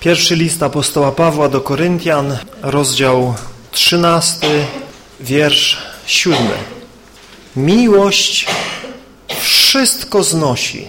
[0.00, 3.34] Pierwszy list apostoła Pawła do Koryntian, rozdział
[3.70, 4.46] 13,
[5.20, 6.38] wiersz 7.
[7.56, 8.46] Miłość
[9.40, 10.88] wszystko znosi,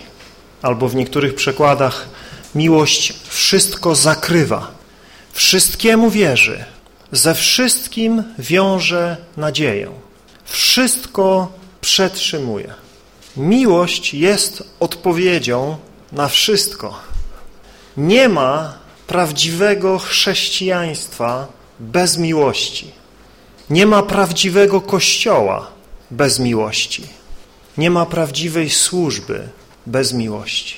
[0.61, 2.09] albo w niektórych przekładach
[2.55, 4.71] miłość wszystko zakrywa,
[5.33, 6.65] wszystkiemu wierzy,
[7.11, 9.91] ze wszystkim wiąże nadzieję,
[10.45, 11.51] wszystko
[11.81, 12.73] przetrzymuje.
[13.37, 15.77] Miłość jest odpowiedzią
[16.11, 16.99] na wszystko.
[17.97, 18.80] Nie ma
[19.11, 21.47] prawdziwego chrześcijaństwa
[21.79, 22.91] bez miłości.
[23.69, 25.67] Nie ma prawdziwego kościoła
[26.11, 27.03] bez miłości.
[27.77, 29.47] Nie ma prawdziwej służby
[29.85, 30.75] bez miłości.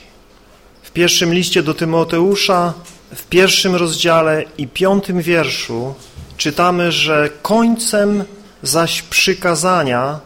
[0.84, 2.74] W pierwszym liście do Tymoteusza,
[3.16, 5.94] w pierwszym rozdziale i piątym wierszu
[6.38, 8.24] czytamy, że końcem
[8.64, 10.20] zaś przykazania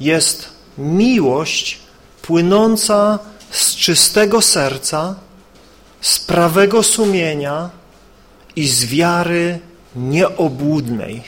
[0.00, 1.78] jest miłość
[2.22, 3.18] płynąca
[3.50, 5.14] z czystego serca,
[6.00, 7.70] z prawego sumienia
[8.56, 9.58] i z wiary
[9.96, 11.22] nieobłudnej.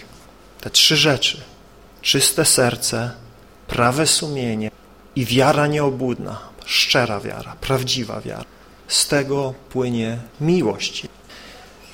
[0.61, 1.41] Te trzy rzeczy.
[2.03, 3.11] Czyste serce,
[3.69, 4.71] prawe sumienie
[5.17, 8.45] i wiara nieobłudna, szczera wiara, prawdziwa wiara.
[8.89, 11.07] Z tego płynie miłość.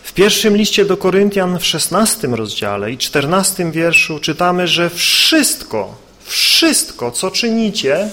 [0.03, 7.11] W pierwszym liście do Koryntian w szesnastym rozdziale i czternastym wierszu czytamy, że wszystko, wszystko,
[7.11, 8.11] co czynicie,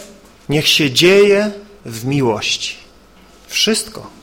[0.49, 1.51] niech się dzieje
[1.85, 2.75] w miłości.
[3.47, 4.14] Wszystko.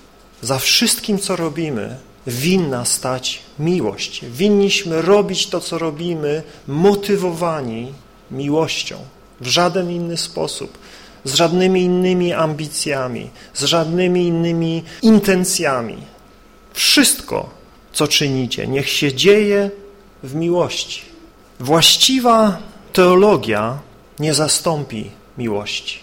[0.43, 4.25] Za wszystkim, co robimy, winna stać miłość.
[4.25, 7.93] Winniśmy robić to, co robimy, motywowani
[8.31, 8.97] miłością.
[9.41, 10.79] W żaden inny sposób.
[11.25, 15.97] Z żadnymi innymi ambicjami, z żadnymi innymi intencjami.
[16.73, 17.51] Wszystko,
[17.93, 19.71] co czynicie, niech się dzieje
[20.23, 21.03] w miłości.
[21.61, 22.59] Właściwa
[22.93, 23.79] teologia
[24.19, 25.99] nie zastąpi miłości.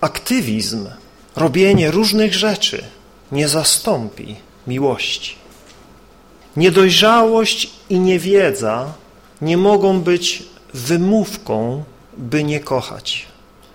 [0.00, 0.88] Aktywizm,
[1.36, 2.84] robienie różnych rzeczy
[3.32, 5.34] nie zastąpi miłości.
[6.56, 8.92] Niedojrzałość i niewiedza
[9.42, 10.42] nie mogą być
[10.74, 11.84] wymówką,
[12.16, 13.26] by nie kochać.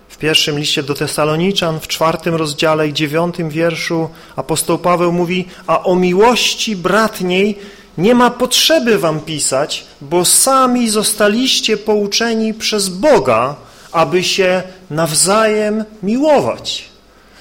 [0.10, 5.84] W pierwszym liście do Tesaloniczan, w czwartym rozdziale i dziewiątym wierszu apostoł Paweł mówi, a
[5.84, 7.60] o miłości bratniej
[7.98, 13.56] nie ma potrzeby wam pisać, bo sami zostaliście pouczeni przez Boga,
[13.92, 16.86] aby się nawzajem miłować.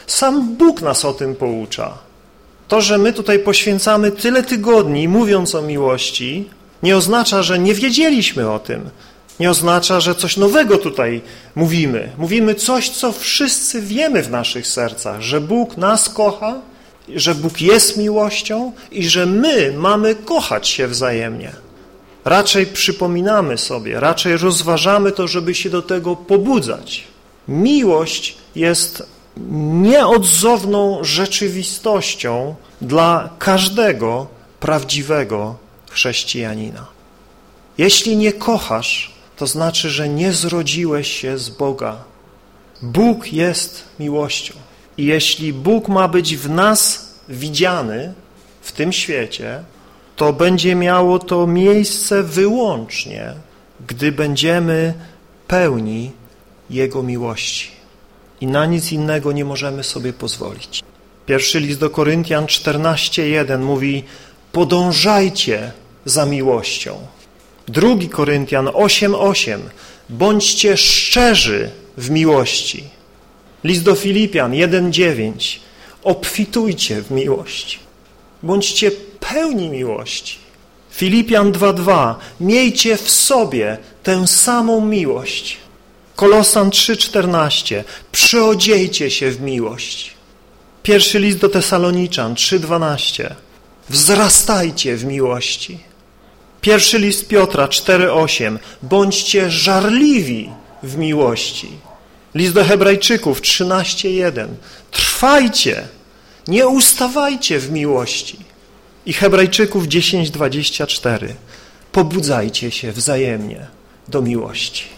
[0.06, 2.05] Sam Bóg nas o tym poucza.
[2.68, 6.48] To, że my tutaj poświęcamy tyle tygodni mówiąc o miłości,
[6.82, 8.90] nie oznacza, że nie wiedzieliśmy o tym.
[9.40, 11.20] Nie oznacza, że coś nowego tutaj
[11.54, 12.12] mówimy.
[12.18, 16.54] Mówimy coś, co wszyscy wiemy w naszych sercach, że Bóg nas kocha,
[17.14, 21.52] że Bóg jest miłością i że my mamy kochać się wzajemnie.
[22.24, 27.04] Raczej przypominamy sobie, raczej rozważamy to, żeby się do tego pobudzać.
[27.48, 29.15] Miłość jest
[29.82, 34.26] nieodzowną rzeczywistością dla każdego
[34.60, 35.56] prawdziwego
[35.90, 36.86] chrześcijanina.
[37.78, 41.96] Jeśli nie kochasz, to znaczy, że nie zrodziłeś się z Boga.
[42.82, 44.54] Bóg jest miłością.
[44.98, 48.14] I jeśli Bóg ma być w nas widziany
[48.60, 49.62] w tym świecie,
[50.16, 53.34] to będzie miało to miejsce wyłącznie,
[53.86, 54.94] gdy będziemy
[55.46, 56.10] pełni
[56.70, 57.75] Jego miłości
[58.40, 60.82] i na nic innego nie możemy sobie pozwolić.
[61.26, 64.04] Pierwszy list do Koryntian 14:1 mówi:
[64.52, 65.72] Podążajcie
[66.04, 66.98] za miłością.
[67.68, 69.58] Drugi Koryntian 8:8
[70.08, 72.84] Bądźcie szczerzy w miłości.
[73.64, 75.60] List do Filipian 1:9
[76.02, 77.78] Obfitujcie w miłości.
[78.42, 80.38] Bądźcie pełni miłości.
[80.90, 85.56] Filipian 2:2 Miejcie w sobie tę samą miłość.
[86.16, 87.84] Kolosan 3,14.
[88.12, 90.14] Przyodziejcie się w miłość.
[90.82, 93.34] Pierwszy list do Tesaloniczan 3,12.
[93.88, 95.78] Wzrastajcie w miłości.
[96.60, 98.58] Pierwszy list Piotra 4,8.
[98.82, 100.50] Bądźcie żarliwi
[100.82, 101.68] w miłości.
[102.34, 104.46] List do Hebrajczyków 13,1.
[104.90, 105.88] Trwajcie,
[106.48, 108.38] nie ustawajcie w miłości.
[109.06, 111.28] I Hebrajczyków 10,24.
[111.92, 113.66] Pobudzajcie się wzajemnie
[114.08, 114.95] do miłości.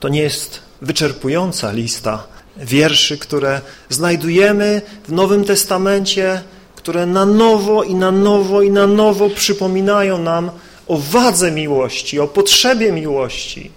[0.00, 2.26] To nie jest wyczerpująca lista
[2.56, 6.42] wierszy, które znajdujemy w Nowym Testamencie,
[6.76, 10.50] które na nowo i na nowo i na nowo przypominają nam
[10.88, 13.70] o wadze miłości, o potrzebie miłości.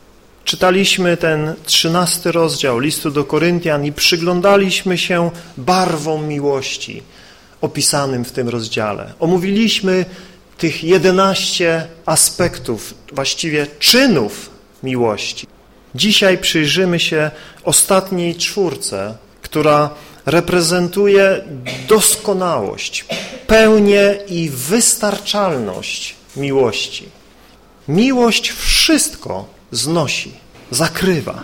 [0.44, 7.04] Czytaliśmy ten trzynasty rozdział listu do Koryntian i przyglądaliśmy się barwom miłości
[7.62, 9.14] opisanym w tym rozdziale.
[9.20, 10.06] Omówiliśmy
[10.58, 14.50] tych jedenaście aspektów, właściwie czynów
[14.84, 15.48] miłości.
[15.96, 17.32] Dzisiaj przyjrzymy się
[17.64, 19.90] ostatniej czwórce, która
[20.26, 21.42] reprezentuje
[21.88, 23.06] doskonałość,
[23.48, 27.10] pełnię i wystarczalność miłości.
[27.88, 30.32] Miłość wszystko znosi,
[30.72, 31.44] zakrywa,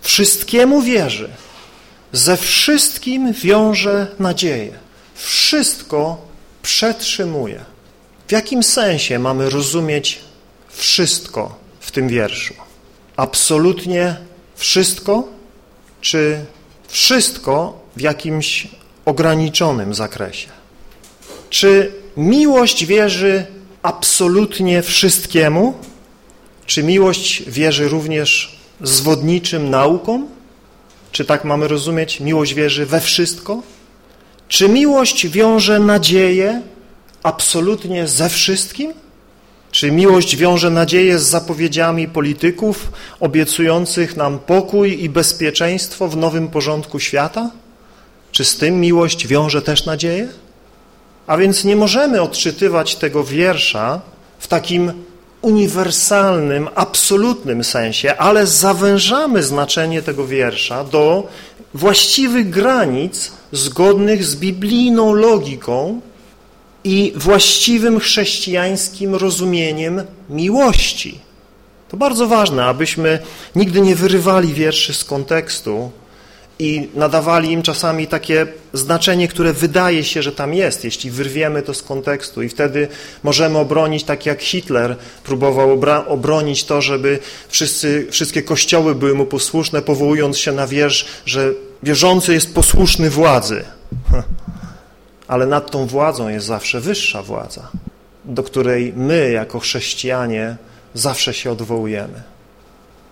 [0.00, 1.30] wszystkiemu wierzy,
[2.12, 4.72] ze wszystkim wiąże nadzieję,
[5.14, 6.26] wszystko
[6.62, 7.64] przetrzymuje.
[8.28, 10.20] W jakim sensie mamy rozumieć
[10.68, 12.63] wszystko w tym wierszu?
[13.16, 14.16] Absolutnie
[14.56, 15.28] wszystko,
[16.00, 16.44] czy
[16.88, 18.68] wszystko w jakimś
[19.04, 20.48] ograniczonym zakresie?
[21.50, 23.46] Czy miłość wierzy
[23.82, 25.74] absolutnie wszystkiemu?
[26.66, 30.28] Czy miłość wierzy również zwodniczym naukom?
[31.12, 32.20] Czy tak mamy rozumieć?
[32.20, 33.62] Miłość wierzy we wszystko?
[34.48, 36.62] Czy miłość wiąże nadzieję
[37.22, 38.92] absolutnie ze wszystkim?
[39.74, 47.00] Czy miłość wiąże nadzieję z zapowiedziami polityków obiecujących nam pokój i bezpieczeństwo w nowym porządku
[47.00, 47.50] świata?
[48.32, 50.28] Czy z tym miłość wiąże też nadzieję?
[51.26, 54.00] A więc nie możemy odczytywać tego wiersza
[54.38, 54.92] w takim
[55.42, 61.28] uniwersalnym, absolutnym sensie, ale zawężamy znaczenie tego wiersza do
[61.74, 66.00] właściwych granic zgodnych z biblijną logiką
[66.84, 71.20] i właściwym chrześcijańskim rozumieniem miłości.
[71.88, 73.18] To bardzo ważne, abyśmy
[73.54, 75.90] nigdy nie wyrywali wierszy z kontekstu,
[76.58, 81.74] i nadawali im czasami takie znaczenie, które wydaje się, że tam jest, jeśli wyrwiemy to
[81.74, 82.88] z kontekstu i wtedy
[83.22, 89.82] możemy obronić, tak jak Hitler próbował obronić to, żeby wszyscy, wszystkie kościoły były mu posłuszne,
[89.82, 91.52] powołując się na wiersz, że
[91.82, 93.64] wierzący jest posłuszny władzy.
[95.28, 97.68] Ale nad tą władzą jest zawsze wyższa władza,
[98.24, 100.56] do której my jako chrześcijanie
[100.94, 102.22] zawsze się odwołujemy.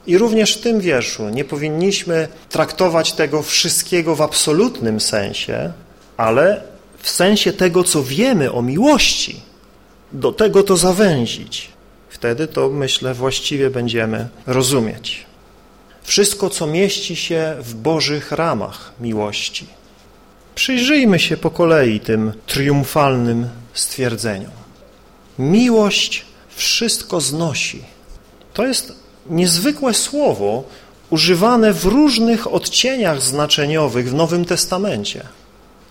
[0.06, 5.72] I również w tym wierszu nie powinniśmy traktować tego wszystkiego w absolutnym sensie,
[6.16, 6.62] ale
[6.98, 9.40] w sensie tego, co wiemy o miłości.
[10.12, 11.70] Do tego to zawęzić.
[12.08, 15.26] Wtedy to, myślę, właściwie będziemy rozumieć.
[16.02, 19.66] Wszystko, co mieści się w Bożych ramach miłości.
[20.54, 24.50] Przyjrzyjmy się po kolei tym triumfalnym stwierdzeniom.
[25.38, 26.24] Miłość
[26.56, 27.82] wszystko znosi.
[28.54, 28.92] To jest
[29.30, 30.64] niezwykłe słowo
[31.10, 35.22] używane w różnych odcieniach znaczeniowych w Nowym Testamencie.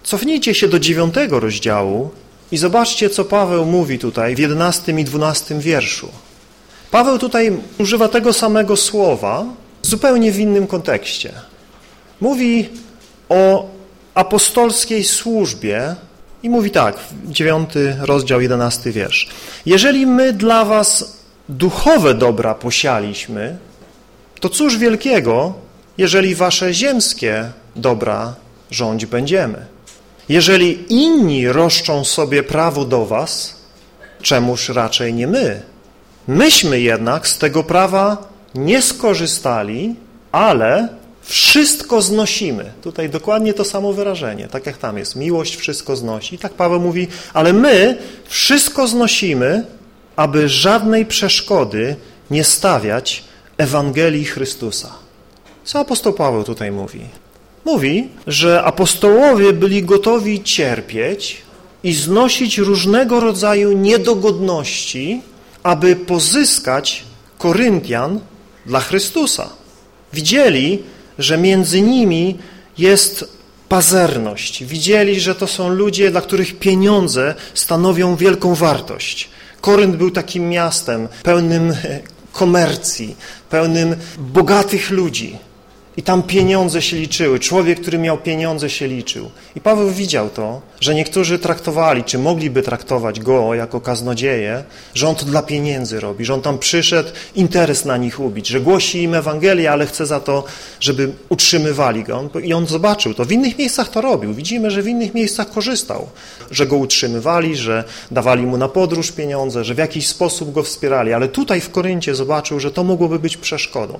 [0.04, 2.10] Cofnijcie się do dziewiątego rozdziału
[2.52, 6.10] i zobaczcie, co Paweł mówi tutaj w jedenastym i dwunastym wierszu.
[6.92, 9.46] Paweł tutaj używa tego samego słowa
[9.81, 11.31] zupełnie w innym kontekście.
[12.22, 12.69] Mówi
[13.30, 13.70] o
[14.13, 15.96] apostolskiej służbie
[16.44, 19.28] i mówi tak, dziewiąty rozdział, jedenasty wiersz.
[19.66, 21.18] Jeżeli my dla was
[21.50, 23.58] duchowe dobra posialiśmy,
[24.40, 25.54] to cóż wielkiego,
[25.98, 28.36] jeżeli wasze ziemskie dobra
[28.72, 29.66] rządź będziemy.
[30.30, 33.56] Jeżeli inni roszczą sobie prawo do was,
[34.22, 35.62] czemuż raczej nie my?
[36.28, 38.18] Myśmy jednak z tego prawa
[38.56, 39.96] nie skorzystali,
[40.31, 40.88] ale
[41.21, 42.71] wszystko znosimy.
[42.81, 45.15] Tutaj dokładnie to samo wyrażenie, tak jak tam jest.
[45.15, 46.38] Miłość wszystko znosi.
[46.38, 47.97] Tak Paweł mówi, ale my
[48.27, 49.65] wszystko znosimy,
[50.15, 51.95] aby żadnej przeszkody
[52.31, 53.23] nie stawiać
[53.57, 54.94] Ewangelii Chrystusa.
[55.63, 57.01] Co apostoł Paweł tutaj mówi?
[57.65, 61.41] Mówi, że apostołowie byli gotowi cierpieć
[61.83, 65.22] i znosić różnego rodzaju niedogodności,
[65.63, 67.03] aby pozyskać
[67.38, 68.19] Koryntian
[68.65, 69.50] dla Chrystusa.
[70.13, 70.84] Widzieli,
[71.22, 72.38] że między nimi
[72.78, 73.25] jest
[73.70, 74.63] pazerność.
[74.63, 79.30] Widzieli, że to są ludzie, dla których pieniądze stanowią wielką wartość.
[79.62, 81.74] Korynt był takim miastem pełnym
[82.32, 83.16] komercji,
[83.50, 85.38] pełnym bogatych ludzi.
[85.98, 87.39] I tam pieniądze się liczyły.
[87.39, 89.31] Człowiek, który miał pieniądze się liczył.
[89.55, 95.15] I Paweł widział to, że niektórzy traktowali, czy mogliby traktować go jako kaznodzieję, że on
[95.15, 99.15] to dla pieniędzy robi, że on tam przyszedł interes na nich ubić, że głosi im
[99.15, 100.43] Ewangelię, ale chce za to,
[100.79, 102.29] żeby utrzymywali go.
[102.43, 103.25] I on zobaczył to.
[103.25, 104.33] W innych miejscach to robił.
[104.33, 106.07] Widzimy, że w innych miejscach korzystał,
[106.51, 111.13] że go utrzymywali, że dawali mu na podróż pieniądze, że w jakiś sposób go wspierali.
[111.13, 114.00] Ale tutaj w Koryncie zobaczył, że to mogłoby być przeszkodą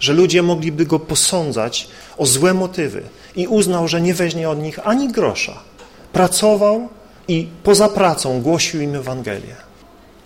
[0.00, 1.88] że ludzie mogliby go posądzać
[2.18, 3.02] o złe motywy
[3.36, 5.60] i uznał, że nie weźmie od nich ani grosza.
[6.12, 6.88] Pracował
[7.28, 9.56] i poza pracą głosił im Ewangelię.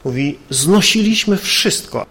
[0.04, 2.06] Mówi, znosiliśmy wszystko.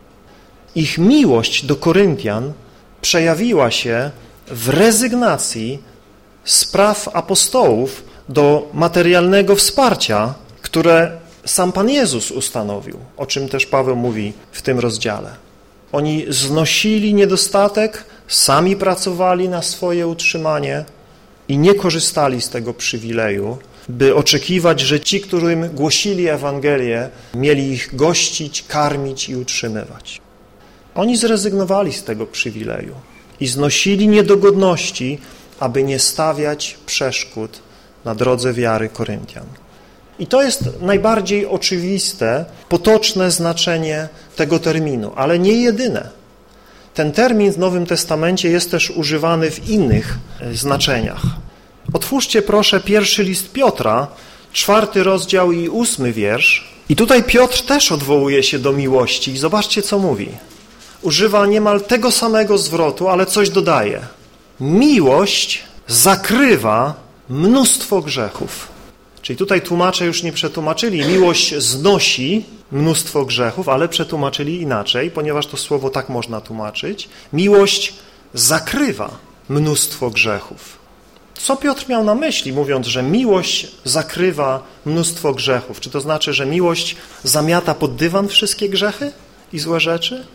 [0.76, 2.54] Ich miłość do Koryntian
[3.02, 4.12] przejawiła się
[4.48, 5.80] w rezygnacji
[6.44, 11.12] z praw apostołów do materialnego wsparcia, które
[11.46, 15.43] sam Pan Jezus ustanowił, o czym też Paweł mówi w tym rozdziale.
[15.94, 20.86] Oni znosili niedostatek, sami pracowali na swoje utrzymanie
[21.48, 23.58] i nie korzystali z tego przywileju,
[23.90, 30.22] by oczekiwać, że ci, którym głosili Ewangelię, mieli ich gościć, karmić i utrzymywać.
[30.96, 32.96] Oni zrezygnowali z tego przywileju
[33.40, 35.20] i znosili niedogodności,
[35.60, 37.60] aby nie stawiać przeszkód
[38.06, 39.46] na drodze wiary Koryntian.
[40.24, 46.10] I to jest najbardziej oczywiste, potoczne znaczenie tego terminu, ale nie jedyne.
[46.94, 51.22] Ten termin w Nowym Testamencie jest też używany w innych e, znaczeniach.
[51.94, 54.08] Otwórzcie proszę pierwszy list Piotra,
[54.54, 56.68] czwarty rozdział i ósmy wiersz.
[56.90, 60.30] I tutaj Piotr też odwołuje się do miłości i zobaczcie, co mówi.
[61.02, 64.02] Używa niemal tego samego zwrotu, ale coś dodaje.
[64.60, 66.94] Miłość zakrywa
[67.30, 68.73] mnóstwo grzechów.
[69.24, 71.06] Czyli tutaj tłumacze już nie przetłumaczyli.
[71.06, 77.10] Miłość znosi mnóstwo grzechów, ale przetłumaczyli inaczej, ponieważ to słowo tak można tłumaczyć.
[77.34, 77.94] Miłość
[78.34, 79.18] zakrywa
[79.50, 80.78] mnóstwo grzechów.
[81.36, 85.80] Co Piotr miał na myśli, mówiąc, że miłość zakrywa mnóstwo grzechów?
[85.80, 89.12] Czy to znaczy, że miłość zamiata pod dywan wszystkie grzechy
[89.54, 90.26] i złe rzeczy?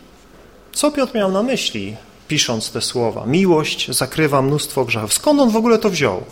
[0.73, 1.95] Co Piotr miał na myśli,
[2.27, 3.25] pisząc te słowa?
[3.25, 5.13] Miłość zakrywa mnóstwo grzechów.
[5.13, 6.23] Skąd on w ogóle to wziął?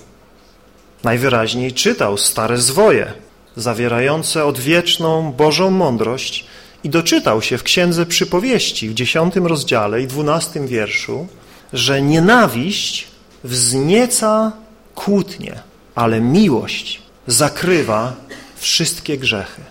[1.03, 3.13] Najwyraźniej czytał stare zwoje,
[3.55, 6.45] zawierające odwieczną Bożą mądrość
[6.83, 11.27] i doczytał się w Księdze Przypowieści w dziesiątym rozdziale i dwunastym wierszu,
[11.73, 13.07] że nienawiść
[13.43, 14.51] wznieca
[14.95, 15.59] kłótnie,
[15.95, 18.15] ale miłość zakrywa
[18.55, 19.61] wszystkie grzechy.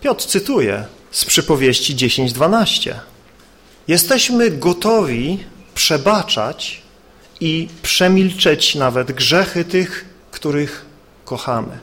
[0.00, 2.94] Piotr cytuje z przypowieści 10:12.
[3.88, 6.82] Jesteśmy gotowi przebaczać
[7.40, 10.86] i przemilczeć nawet grzechy tych, których
[11.24, 11.78] kochamy.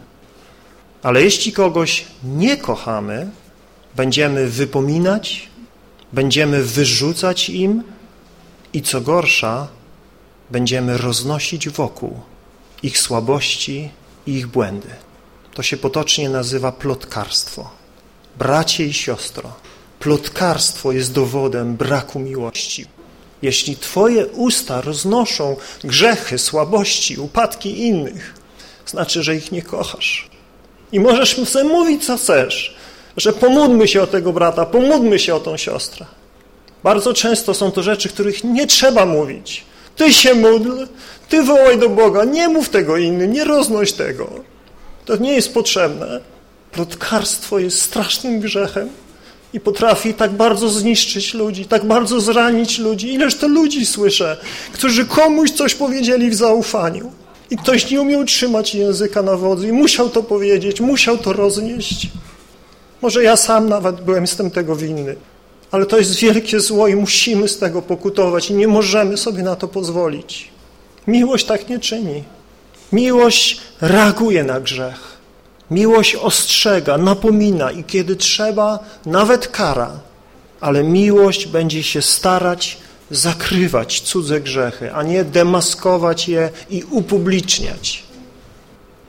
[1.03, 3.29] Ale jeśli kogoś nie kochamy,
[3.96, 5.50] będziemy wypominać,
[6.13, 7.84] będziemy wyrzucać im
[8.74, 9.67] i co gorsza,
[10.50, 12.20] będziemy roznosić wokół
[12.84, 13.89] ich słabości
[14.27, 14.89] i ich błędy.
[15.53, 17.70] To się potocznie nazywa plotkarstwo.
[18.39, 19.53] Bracie i siostro,
[20.00, 22.86] plotkarstwo jest dowodem braku miłości.
[23.41, 28.34] Jeśli Twoje usta roznoszą grzechy, słabości, upadki innych,
[28.91, 30.29] znaczy, że ich nie kochasz.
[30.91, 32.75] I możesz mu sobie mówić, co chcesz,
[33.17, 36.05] że pomódlmy się o tego brata, pomódlmy się o tą siostrę.
[36.83, 39.63] Bardzo często są to rzeczy, których nie trzeba mówić.
[39.95, 40.71] Ty się módl,
[41.29, 44.29] ty wołaj do Boga, nie mów tego innym, nie roznoś tego.
[45.05, 46.19] To nie jest potrzebne.
[46.71, 48.89] Plotkarstwo jest strasznym grzechem
[49.53, 53.13] i potrafi tak bardzo zniszczyć ludzi, tak bardzo zranić ludzi.
[53.13, 54.38] Ileż to ludzi słyszę,
[54.74, 57.12] którzy komuś coś powiedzieli w zaufaniu
[57.51, 62.10] i ktoś nie umiał trzymać języka na wodzy i musiał to powiedzieć, musiał to roznieść.
[63.01, 65.15] Może ja sam nawet byłem z tym tego winny.
[65.72, 69.55] Ale to jest wielkie zło i musimy z tego pokutować i nie możemy sobie na
[69.55, 70.50] to pozwolić.
[71.08, 72.24] Miłość tak nie czyni.
[72.91, 75.17] Miłość reaguje na grzech.
[75.72, 80.00] Miłość ostrzega, napomina i kiedy trzeba, nawet kara.
[80.62, 82.77] Ale miłość będzie się starać
[83.11, 88.03] zakrywać cudze grzechy, a nie demaskować je i upubliczniać.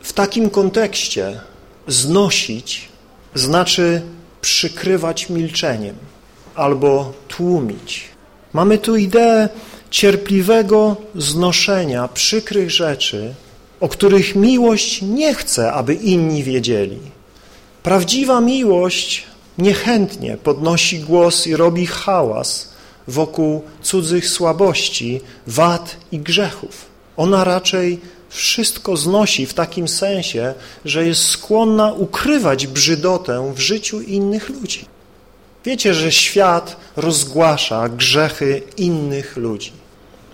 [0.02, 1.40] W takim kontekście
[1.88, 2.88] znosić
[3.35, 4.02] znaczy
[4.40, 5.97] przykrywać milczeniem
[6.54, 8.04] albo tłumić.
[8.52, 9.49] Mamy tu ideę
[9.90, 13.35] cierpliwego znoszenia przykrych rzeczy,
[13.80, 16.99] o których miłość nie chce, aby inni wiedzieli.
[17.82, 19.25] Prawdziwa miłość
[19.59, 22.72] niechętnie podnosi głos i robi hałas
[23.09, 26.87] wokół cudzych słabości, wad i grzechów.
[27.16, 30.54] Ona raczej wszystko znosi w takim sensie,
[30.85, 34.85] że jest skłonna ukrywać brzydotę w życiu innych ludzi.
[35.64, 39.73] Wiecie, że świat rozgłasza grzechy innych ludzi.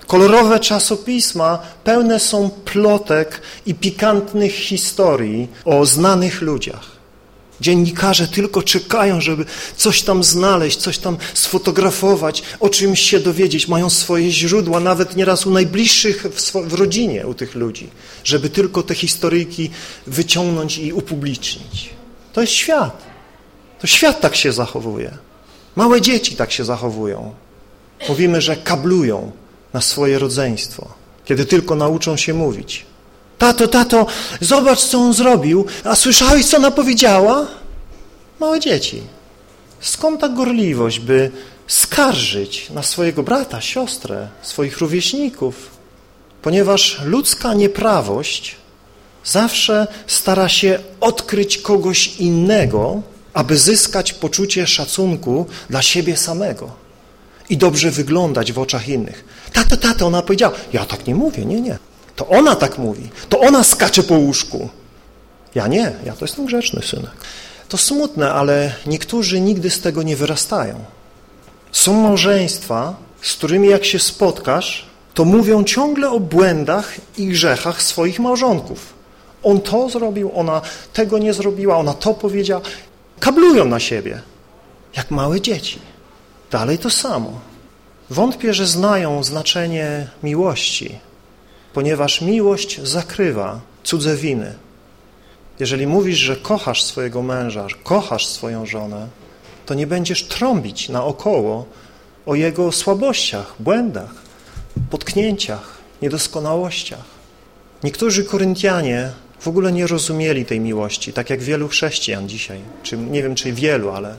[0.07, 6.98] Kolorowe czasopisma pełne są plotek i pikantnych historii o znanych ludziach.
[7.61, 9.45] Dziennikarze tylko czekają, żeby
[9.77, 13.69] coś tam znaleźć, coś tam sfotografować, o czymś się dowiedzieć.
[13.69, 17.89] Mają swoje źródła, nawet nieraz u najbliższych w, rodzinie u tych ludzi,
[18.25, 19.71] żeby tylko te historyjki
[20.07, 21.91] wyciągnąć i upublicznić.
[22.33, 23.03] To jest świat.
[23.81, 25.19] To świat tak się zachowuje.
[25.77, 27.35] Małe dzieci tak się zachowują.
[28.09, 29.33] Mówimy, że kablują
[29.73, 30.89] na swoje rodzeństwo,
[31.25, 32.87] kiedy tylko nauczą się mówić.
[33.39, 34.07] Tato, tato,
[34.41, 37.47] zobacz, co on zrobił, a słyszałeś, co ona powiedziała?
[38.41, 39.03] Małe dzieci.
[39.81, 41.31] Skąd ta gorliwość, by
[41.67, 45.71] skarżyć na swojego brata, siostrę, swoich rówieśników?
[46.43, 48.57] Ponieważ ludzka nieprawość
[49.25, 53.03] zawsze stara się odkryć kogoś innego,
[53.35, 56.71] aby zyskać poczucie szacunku dla siebie samego
[57.51, 59.25] i dobrze wyglądać w oczach innych.
[59.53, 61.79] Tato, tato, ona powiedziała, ja tak nie mówię, nie, nie.
[62.19, 64.69] To ona tak mówi, to ona skacze po łóżku.
[65.55, 67.11] Ja nie, ja to jestem grzeczny synek.
[67.69, 70.85] To smutne, ale niektórzy nigdy z tego nie wyrastają.
[71.73, 78.21] Są małżeństwa, z którymi jak się spotkasz, to mówią ciągle o błędach i grzechach swoich
[78.21, 78.95] małżonków.
[79.43, 80.61] On to zrobił, ona
[80.93, 82.63] tego nie zrobiła, ona to powiedziała.
[83.21, 84.21] Kablują na siebie,
[84.97, 85.79] jak małe dzieci.
[86.51, 87.41] Dalej to samo.
[88.11, 90.99] Wątpię, że znają znaczenie miłości,
[91.79, 94.55] ponieważ miłość zakrywa cudze winy.
[95.61, 99.09] Jeżeli mówisz, że kochasz swojego męża, kochasz swoją żonę,
[99.67, 101.67] to nie będziesz trąbić naokoło
[102.27, 104.15] o jego słabościach, błędach,
[104.91, 107.05] potknięciach, niedoskonałościach.
[107.85, 113.23] Niektórzy Koryntianie w ogóle nie rozumieli tej miłości, tak jak wielu chrześcijan dzisiaj, czy nie
[113.23, 114.15] wiem, czy wielu, ale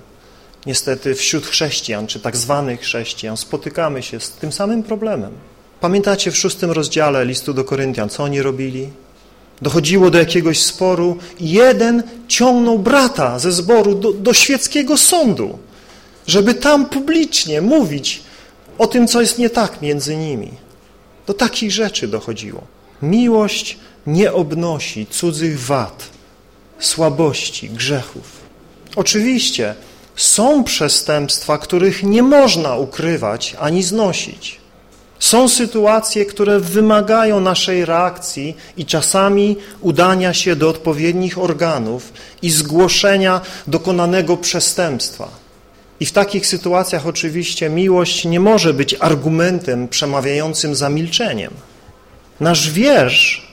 [0.66, 5.32] niestety wśród chrześcijan, czy tak zwanych chrześcijan, spotykamy się z tym samym problemem.
[5.82, 8.90] Pamiętacie w szóstym rozdziale listu do Koryntian, co oni robili?
[9.62, 15.60] Dochodziło do jakiegoś sporu i jeden ciągnął brata ze zboru do, do świeckiego sądu,
[16.28, 18.24] żeby tam publicznie mówić
[18.78, 20.52] o tym, co jest nie tak między nimi.
[21.28, 22.62] Do takich rzeczy dochodziło.
[23.02, 26.10] Miłość nie obnosi cudzych wad,
[26.80, 28.40] słabości, grzechów.
[28.96, 29.76] Oczywiście
[30.16, 34.60] są przestępstwa, których nie można ukrywać ani znosić.
[35.20, 43.42] Są sytuacje, które wymagają naszej reakcji i czasami udania się do odpowiednich organów i zgłoszenia
[43.68, 45.30] dokonanego przestępstwa.
[46.00, 51.54] I w takich sytuacjach oczywiście miłość nie może być argumentem przemawiającym za milczeniem.
[52.40, 53.48] Nasz wiersz,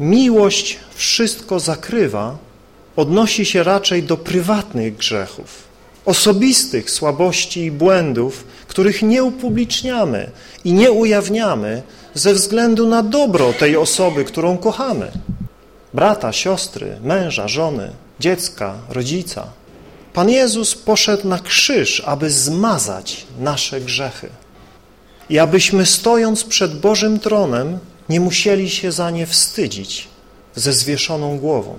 [0.00, 2.38] miłość wszystko zakrywa,
[2.96, 5.48] odnosi się raczej do prywatnych grzechów,
[6.04, 10.30] osobistych słabości i błędów, których nie upubliczniamy
[10.64, 11.82] i nie ujawniamy
[12.14, 15.10] ze względu na dobro tej osoby, którą kochamy.
[15.94, 19.46] Brata, siostry, męża, żony, dziecka, rodzica.
[20.12, 24.28] Pan Jezus poszedł na krzyż, aby zmazać nasze grzechy.
[25.30, 30.08] I abyśmy stojąc przed Bożym tronem nie musieli się za nie wstydzić
[30.54, 31.74] ze zwieszoną głową.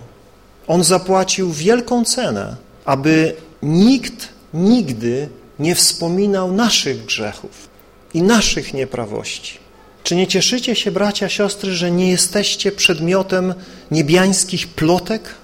[0.67, 5.29] On zapłacił wielką cenę, aby nikt nigdy
[5.61, 7.69] nie wspominał naszych grzechów
[8.13, 9.57] i naszych nieprawości.
[10.03, 13.53] Czy nie cieszycie się, bracia, siostry, że nie jesteście przedmiotem
[13.91, 15.35] niebiańskich plotek?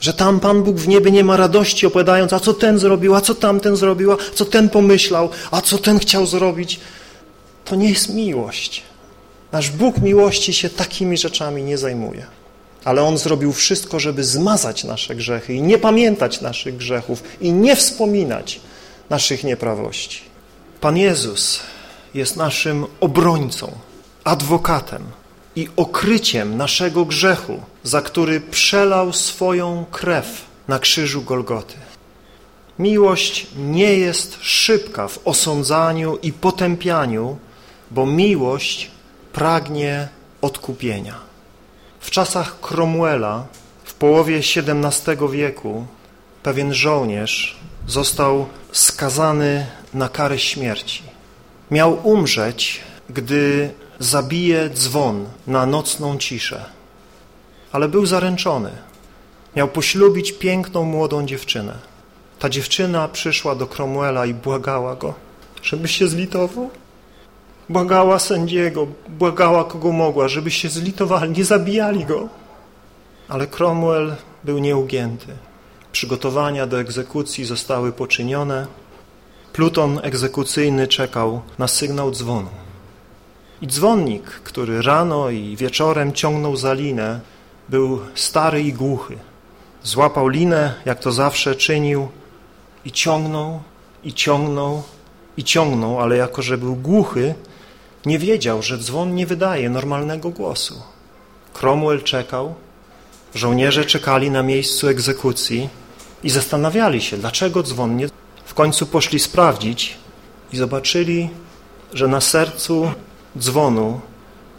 [0.00, 3.20] Że tam Pan Bóg w niebie nie ma radości opowiadając, a co ten zrobił, a
[3.20, 6.80] co tamten zrobił, a co ten pomyślał, a co ten chciał zrobić.
[7.64, 8.82] To nie jest miłość.
[9.52, 12.26] Nasz Bóg miłości się takimi rzeczami nie zajmuje.
[12.84, 17.76] Ale On zrobił wszystko, żeby zmazać nasze grzechy i nie pamiętać naszych grzechów i nie
[17.76, 18.60] wspominać
[19.10, 20.20] naszych nieprawości.
[20.80, 21.60] Pan Jezus
[22.14, 23.72] jest naszym obrońcą,
[24.24, 25.02] adwokatem
[25.56, 31.74] i okryciem naszego grzechu, za który przelał swoją krew na krzyżu Golgoty.
[32.78, 37.38] Miłość nie jest szybka w osądzaniu i potępianiu,
[37.90, 38.90] bo miłość
[39.32, 40.08] pragnie
[40.40, 41.14] odkupienia.
[42.00, 43.46] W czasach Cromwella
[43.84, 45.86] w połowie XVII wieku
[46.42, 47.59] pewien żołnierz
[47.90, 51.02] został skazany na karę śmierci.
[51.70, 56.64] Miał umrzeć, gdy zabije dzwon na nocną ciszę,
[57.72, 58.70] ale był zaręczony.
[59.56, 61.74] Miał poślubić piękną, młodą dziewczynę.
[62.38, 65.14] Ta dziewczyna przyszła do Cromwella i błagała go,
[65.62, 66.70] żeby się zlitował.
[67.68, 72.28] Błagała sędziego, błagała kogo mogła, żeby się zlitowali, nie zabijali go.
[73.28, 75.49] Ale Cromwell był nieugięty.
[75.92, 78.66] Przygotowania do egzekucji zostały poczynione.
[79.52, 82.50] Pluton egzekucyjny czekał na sygnał dzwonu.
[83.62, 87.20] I dzwonnik, który rano i wieczorem ciągnął za linę,
[87.68, 89.18] był stary i głuchy.
[89.82, 92.08] Złapał linę, jak to zawsze czynił,
[92.84, 93.60] i ciągnął,
[94.04, 94.82] i ciągnął,
[95.36, 97.34] i ciągnął, ale jako, że był głuchy,
[98.06, 100.82] nie wiedział, że dzwon nie wydaje normalnego głosu.
[101.52, 102.54] Cromwell czekał,
[103.34, 105.68] żołnierze czekali na miejscu egzekucji
[106.24, 108.08] i zastanawiali się, dlaczego dzwon nie...
[108.44, 109.96] W końcu poszli sprawdzić
[110.52, 111.30] i zobaczyli,
[111.94, 112.92] że na sercu
[113.38, 114.00] dzwonu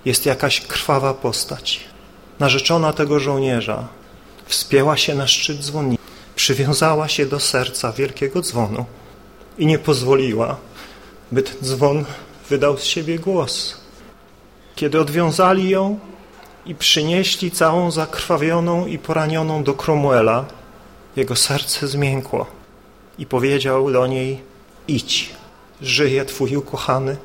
[0.06, 1.80] jest jakaś krwawa postać.
[2.39, 3.88] Narzeczona tego żołnierza
[4.45, 6.04] wspięła się na szczyt dzwonnicy,
[6.36, 8.86] przywiązała się do serca wielkiego dzwonu
[9.58, 10.58] i nie pozwoliła,
[11.32, 12.06] by ten dzwon
[12.50, 13.78] wydał z siebie głos.
[14.76, 16.00] Kiedy odwiązali ją
[16.65, 20.45] i przynieśli całą zakrwawioną i poranioną do Cromwella,
[21.15, 22.45] jego serce zmiękło
[23.17, 24.39] i powiedział do niej,
[24.88, 25.30] idź,
[25.82, 27.17] żyje twój ukochany,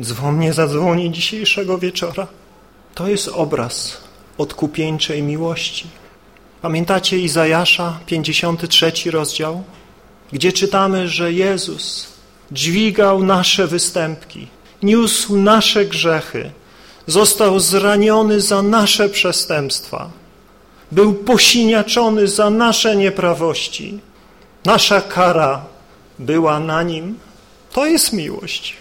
[0.00, 2.26] dzwon nie zadzwoni dzisiejszego wieczora.
[2.94, 3.98] To jest obraz
[4.38, 5.86] odkupieńczej miłości.
[6.62, 9.62] Pamiętacie Izajasza, 53 rozdział,
[10.32, 12.08] gdzie czytamy, że Jezus
[12.52, 14.48] dźwigał nasze występki,
[14.82, 16.50] niósł nasze grzechy,
[17.06, 20.10] został zraniony za nasze przestępstwa,
[20.92, 23.98] był posiniaczony za nasze nieprawości.
[24.64, 25.64] Nasza kara
[26.18, 27.18] była na nim.
[27.72, 28.76] To jest miłość.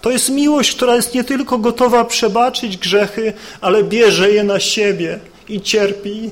[0.00, 5.18] To jest miłość, która jest nie tylko gotowa przebaczyć grzechy, ale bierze je na siebie
[5.48, 6.30] i cierpi.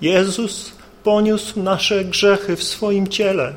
[0.00, 0.72] Jezus
[1.04, 3.54] poniósł nasze grzechy w swoim ciele.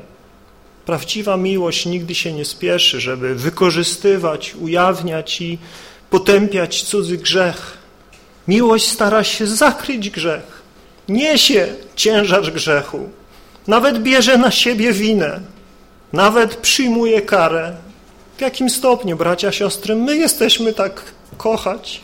[0.86, 5.58] Prawdziwa miłość nigdy się nie spieszy, żeby wykorzystywać, ujawniać i
[6.10, 7.77] potępiać cudzy grzech.
[8.48, 10.62] Miłość stara się zakryć grzech,
[11.08, 13.08] niesie ciężar grzechu,
[13.66, 15.40] nawet bierze na siebie winę,
[16.12, 17.76] nawet przyjmuje karę.
[18.36, 21.02] W jakim stopniu, bracia, siostry, my jesteśmy tak
[21.36, 22.00] kochać?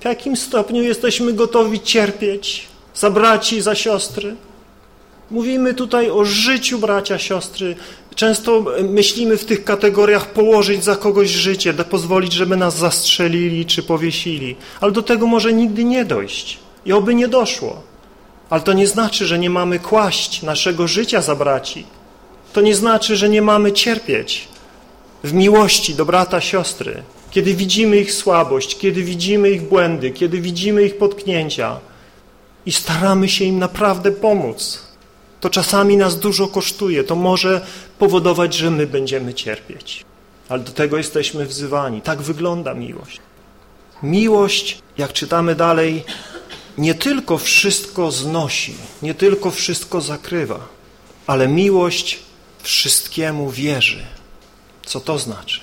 [0.00, 4.36] W jakim stopniu jesteśmy gotowi cierpieć za braci, za siostry?
[5.30, 7.76] Mówimy tutaj o życiu bracia, siostry.
[8.14, 14.56] Często myślimy w tych kategoriach położyć za kogoś życie, pozwolić, żeby nas zastrzelili czy powiesili.
[14.80, 16.58] Ale do tego może nigdy nie dojść.
[16.86, 17.82] I oby nie doszło.
[18.50, 21.86] Ale to nie znaczy, że nie mamy kłaść naszego życia za braci.
[22.52, 24.48] To nie znaczy, że nie mamy cierpieć
[25.24, 27.02] w miłości do brata, siostry.
[27.30, 31.80] Kiedy widzimy ich słabość, kiedy widzimy ich błędy, kiedy widzimy ich potknięcia
[32.66, 34.91] i staramy się im naprawdę pomóc
[35.42, 37.66] to czasami nas dużo kosztuje, to może
[37.98, 40.04] powodować, że my będziemy cierpieć.
[40.48, 42.00] Ale do tego jesteśmy wzywani.
[42.00, 43.20] Tak wygląda miłość.
[44.02, 46.04] Miłość, jak czytamy dalej,
[46.78, 50.68] nie tylko wszystko znosi, nie tylko wszystko zakrywa,
[51.26, 52.18] ale miłość
[52.62, 54.02] wszystkiemu wierzy.
[54.86, 55.60] Co to znaczy?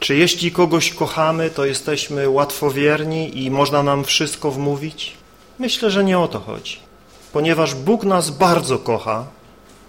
[0.00, 5.12] Czy jeśli kogoś kochamy, to jesteśmy łatwowierni i można nam wszystko wmówić?
[5.58, 6.87] Myślę, że nie o to chodzi
[7.32, 9.26] ponieważ Bóg nas bardzo kocha,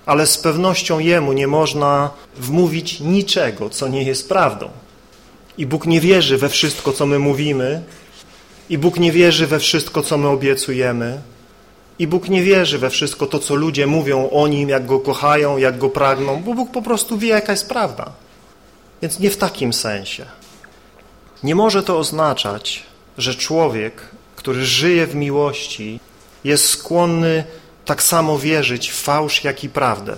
[0.05, 4.69] ale z pewnością Jemu nie można wmówić niczego, co nie jest prawdą.
[5.57, 7.83] I Bóg nie wierzy we wszystko, co my mówimy,
[8.69, 11.21] i Bóg nie wierzy we wszystko, co my obiecujemy,
[11.99, 15.57] i Bóg nie wierzy we wszystko to, co ludzie mówią o Nim, jak Go kochają,
[15.57, 18.11] jak Go pragną, bo Bóg po prostu wie, jaka jest prawda.
[19.01, 20.25] Więc nie w takim sensie.
[21.43, 22.83] Nie może to oznaczać,
[23.17, 24.01] że człowiek,
[24.35, 25.99] który żyje w miłości,
[26.43, 27.43] jest skłonny
[27.85, 30.15] tak samo wierzyć w fałsz, jak i prawdę,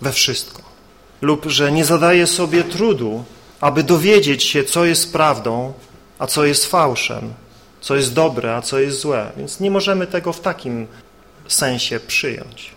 [0.00, 0.62] we wszystko.
[1.22, 3.24] Lub że nie zadaje sobie trudu,
[3.60, 5.72] aby dowiedzieć się, co jest prawdą,
[6.18, 7.34] a co jest fałszem,
[7.80, 9.32] co jest dobre, a co jest złe.
[9.36, 10.86] Więc nie możemy tego w takim
[11.48, 12.70] sensie przyjąć.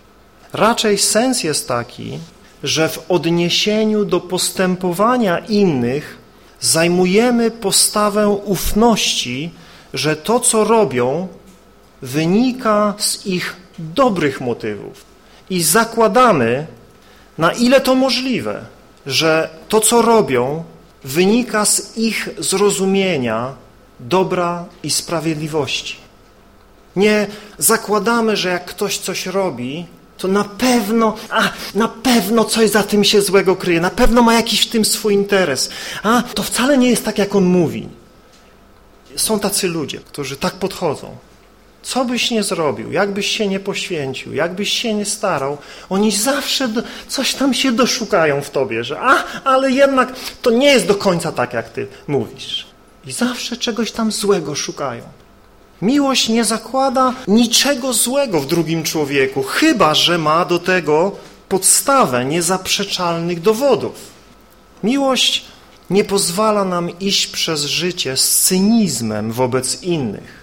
[0.53, 2.19] Raczej sens jest taki,
[2.63, 6.17] że w odniesieniu do postępowania innych
[6.59, 9.51] zajmujemy postawę ufności,
[9.93, 11.27] że to, co robią,
[12.01, 15.05] wynika z ich dobrych motywów.
[15.49, 16.67] I zakładamy,
[17.37, 18.65] na ile to możliwe,
[19.05, 20.63] że to, co robią,
[21.03, 23.53] wynika z ich zrozumienia
[23.99, 25.95] dobra i sprawiedliwości.
[26.95, 29.85] Nie zakładamy, że jak ktoś coś robi,
[30.17, 34.33] to na pewno, a na pewno coś za tym się złego kryje, na pewno ma
[34.33, 35.69] jakiś w tym swój interes.
[36.03, 37.87] A to wcale nie jest tak, jak on mówi.
[39.15, 41.15] Są tacy ludzie, którzy tak podchodzą.
[41.81, 45.57] Co byś nie zrobił, jakbyś się nie poświęcił, jakbyś się nie starał,
[45.89, 50.67] oni zawsze do, coś tam się doszukają w tobie, że a, ale jednak to nie
[50.67, 52.67] jest do końca tak, jak ty mówisz.
[53.05, 55.03] I zawsze czegoś tam złego szukają.
[55.81, 61.11] Miłość nie zakłada niczego złego w drugim człowieku, chyba że ma do tego
[61.49, 63.95] podstawę niezaprzeczalnych dowodów.
[64.83, 65.45] Miłość
[65.89, 70.38] nie pozwala nam iść przez życie z cynizmem wobec innych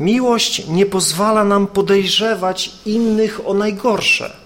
[0.00, 4.36] Miłość nie pozwala nam podejrzewać innych o najgorsze.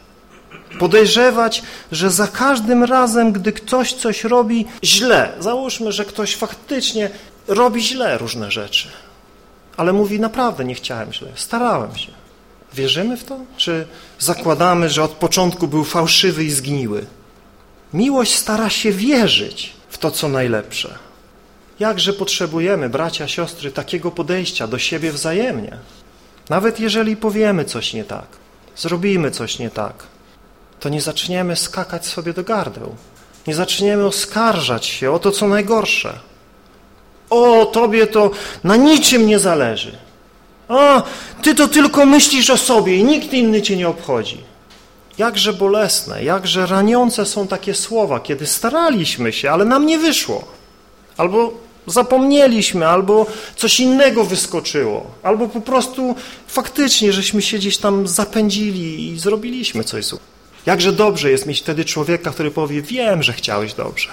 [0.78, 1.62] Podejrzewać,
[1.92, 7.10] że za każdym razem, gdy ktoś coś robi źle, załóżmy, że ktoś faktycznie
[7.48, 8.88] robi źle różne rzeczy,
[9.76, 12.12] ale mówi naprawdę nie chciałem źle, starałem się.
[12.74, 13.38] Wierzymy w to?
[13.56, 13.86] Czy
[14.18, 17.06] zakładamy, że od początku był fałszywy i zgniły?
[17.94, 20.98] Miłość stara się wierzyć w to, co najlepsze.
[21.82, 25.76] Jakże potrzebujemy, bracia, siostry, takiego podejścia do siebie wzajemnie.
[26.48, 28.26] Nawet jeżeli powiemy coś nie tak,
[28.76, 29.94] zrobimy coś nie tak,
[30.80, 32.94] to nie zaczniemy skakać sobie do gardeł.
[33.46, 36.18] Nie zaczniemy oskarżać się o to, co najgorsze.
[37.30, 38.30] O, tobie to
[38.64, 39.98] na niczym nie zależy.
[40.68, 41.02] A,
[41.42, 44.40] ty to tylko myślisz o sobie i nikt inny cię nie obchodzi.
[45.18, 50.44] Jakże bolesne, jakże raniące są takie słowa, kiedy staraliśmy się, ale nam nie wyszło.
[51.16, 56.14] Albo zapomnieliśmy, albo coś innego wyskoczyło, albo po prostu
[56.46, 60.24] faktycznie, żeśmy się gdzieś tam zapędzili i zrobiliśmy coś złego.
[60.66, 64.08] Jakże dobrze jest mieć wtedy człowieka, który powie, wiem, że chciałeś dobrze.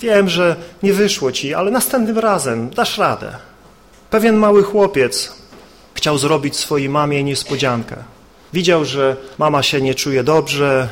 [0.00, 3.36] Wiem, że nie wyszło ci, ale następnym razem dasz radę.
[4.10, 5.32] Pewien mały chłopiec
[5.94, 7.96] chciał zrobić swojej mamie niespodziankę.
[8.52, 10.88] Widział, że mama się nie czuje dobrze,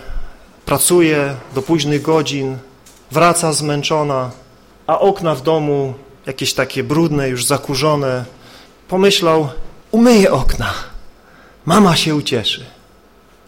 [0.66, 2.57] pracuje do późnych godzin,
[3.11, 4.31] wraca zmęczona,
[4.86, 5.94] a okna w domu
[6.26, 8.24] jakieś takie brudne, już zakurzone.
[8.88, 9.48] Pomyślał,
[9.90, 10.74] umyję okna,
[11.66, 12.66] mama się ucieszy.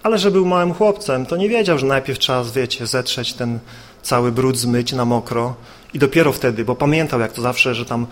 [0.02, 3.58] Ale że był małym chłopcem, to nie wiedział, że najpierw trzeba, wiecie, zetrzeć ten
[4.02, 5.54] cały brud, zmyć na mokro
[5.94, 8.06] i dopiero wtedy, bo pamiętał jak to zawsze, że tam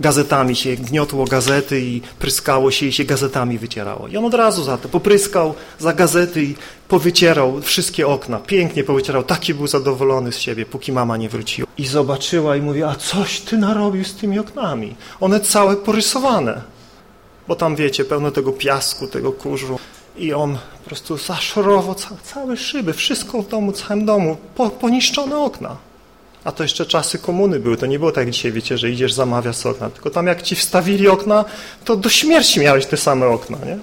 [0.00, 4.08] gazetami się gniotło gazety i pryskało się i się gazetami wycierało.
[4.08, 6.54] I on od razu za to popryskał za gazety i
[6.88, 8.38] powycierał wszystkie okna.
[8.38, 11.68] Pięknie powycierał, taki był zadowolony z siebie, póki mama nie wróciła.
[11.78, 14.94] I zobaczyła i mówi, a coś ty narobił z tymi oknami.
[15.20, 16.62] One całe porysowane.
[17.48, 19.78] Bo tam, wiecie, pełno tego piasku, tego kurzu.
[20.16, 25.38] I on po prostu zaszorował całe, całe szyby, wszystko w domu, całym domu, po, poniszczone
[25.38, 25.76] okna.
[26.44, 29.66] A to jeszcze czasy komuny były, to nie było tak dzisiaj, wiecie, że idziesz, zamawiasz
[29.66, 31.44] okna, tylko tam jak ci wstawili okna,
[31.84, 33.78] to do śmierci miałeś te same okna, nie?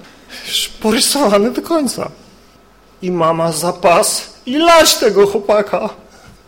[0.48, 2.10] Już porysowane do końca.
[3.02, 5.88] I mama zapas i lać tego chłopaka.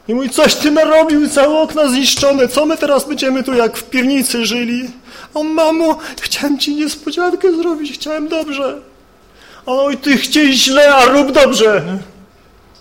[0.08, 3.84] I mówi, coś ty narobił, całe okna zniszczone, co my teraz będziemy tu jak w
[3.84, 4.90] piwnicy żyli?
[5.34, 8.80] O mamo, chciałem ci niespodziankę zrobić, chciałem dobrze.
[9.66, 11.98] Oj, ty chciej źle, a rób dobrze.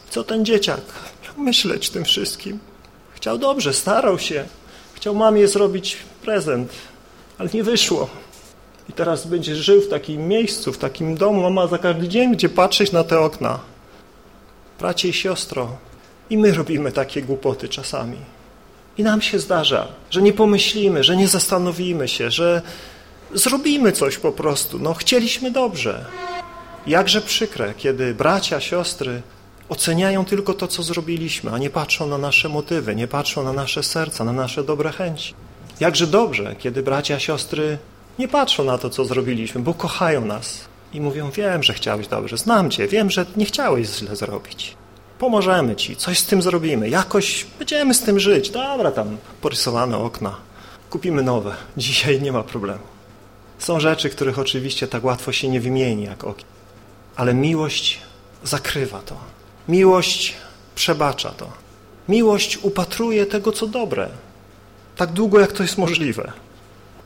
[0.10, 0.82] Co ten dzieciak
[1.38, 2.60] myśleć tym wszystkim?
[3.24, 4.46] Chciał dobrze, starał się.
[4.94, 6.72] Chciał mamie zrobić prezent,
[7.38, 8.10] ale nie wyszło.
[8.90, 12.50] I teraz będzie żył w takim miejscu, w takim domu, mama za każdy dzień będzie
[12.50, 13.60] patrzeć na te okna.
[14.80, 15.78] Bracie i siostro,
[16.30, 18.18] i my robimy takie głupoty czasami.
[18.98, 22.62] I nam się zdarza, że nie pomyślimy, że nie zastanowimy się, że
[23.34, 24.80] zrobimy coś po prostu.
[24.80, 26.06] No, chcieliśmy dobrze.
[26.88, 29.22] Jakże przykre, kiedy bracia, siostry
[29.70, 33.84] oceniają tylko to, co zrobiliśmy, a nie patrzą na nasze motywy, nie patrzą na nasze
[33.84, 35.34] serca, na nasze dobre chęci.
[35.80, 37.78] Jakże dobrze, kiedy bracia, siostry
[38.20, 42.38] nie patrzą na to, co zrobiliśmy, bo kochają nas i mówią, wiem, że chciałeś dobrze,
[42.38, 44.76] znam Cię, wiem, że nie chciałeś źle zrobić.
[45.20, 48.50] Pomożemy Ci, coś z tym zrobimy, jakoś będziemy z tym żyć.
[48.50, 50.36] Dobra, tam porysowane okna,
[50.90, 52.84] kupimy nowe, dzisiaj nie ma problemu.
[53.60, 56.48] Są rzeczy, których oczywiście tak łatwo się nie wymieni jak okna,
[57.16, 58.00] ale miłość
[58.44, 59.33] zakrywa to.
[59.68, 60.34] Miłość
[60.76, 61.52] przebacza to.
[62.10, 64.10] Miłość upatruje tego, co dobre,
[64.96, 66.32] tak długo, jak to jest możliwe.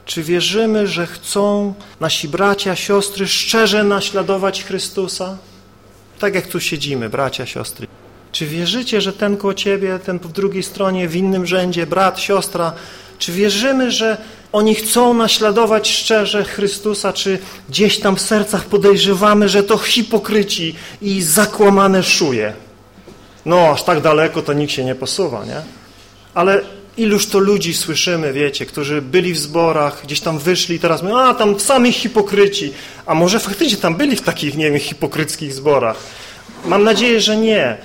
[0.05, 5.37] Czy wierzymy, że chcą nasi bracia, siostry szczerze naśladować Chrystusa?
[6.19, 7.87] Tak jak tu siedzimy, bracia, siostry.
[8.31, 12.73] Czy wierzycie, że ten koło ciebie, ten po drugiej stronie, w innym rzędzie, brat, siostra,
[13.19, 14.17] czy wierzymy, że
[14.51, 21.21] oni chcą naśladować szczerze Chrystusa, czy gdzieś tam w sercach podejrzewamy, że to hipokryci i
[21.21, 22.53] zakłamane szuje?
[23.45, 25.61] No, aż tak daleko to nikt się nie posuwa, nie?
[26.33, 26.61] Ale
[26.97, 31.33] iluż to ludzi słyszymy, wiecie, którzy byli w zborach, gdzieś tam wyszli teraz mówią, a
[31.33, 32.73] tam sami hipokryci.
[33.05, 35.97] A może faktycznie tam byli w takich, nie wiem, hipokryckich zborach?
[36.65, 37.77] Mam nadzieję, że nie.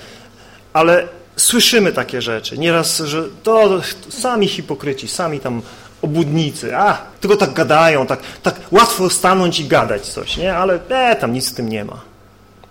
[0.73, 2.57] Ale słyszymy takie rzeczy.
[2.57, 5.61] Nieraz, że to sami hipokryci, sami tam
[6.03, 10.55] obłudnicy, a, tylko tak gadają, tak, tak łatwo stanąć i gadać coś, nie?
[10.55, 12.01] Ale e, tam nic z tym nie ma.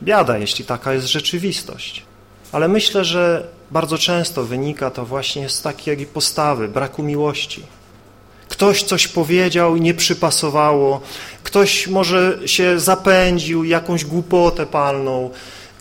[0.03, 2.03] Biada, jeśli taka jest rzeczywistość.
[2.53, 7.63] Ale myślę, że bardzo często wynika to właśnie z takiej postawy, braku miłości.
[8.49, 11.01] Ktoś coś powiedział i nie przypasowało,
[11.43, 15.31] ktoś może się zapędził, jakąś głupotę palną,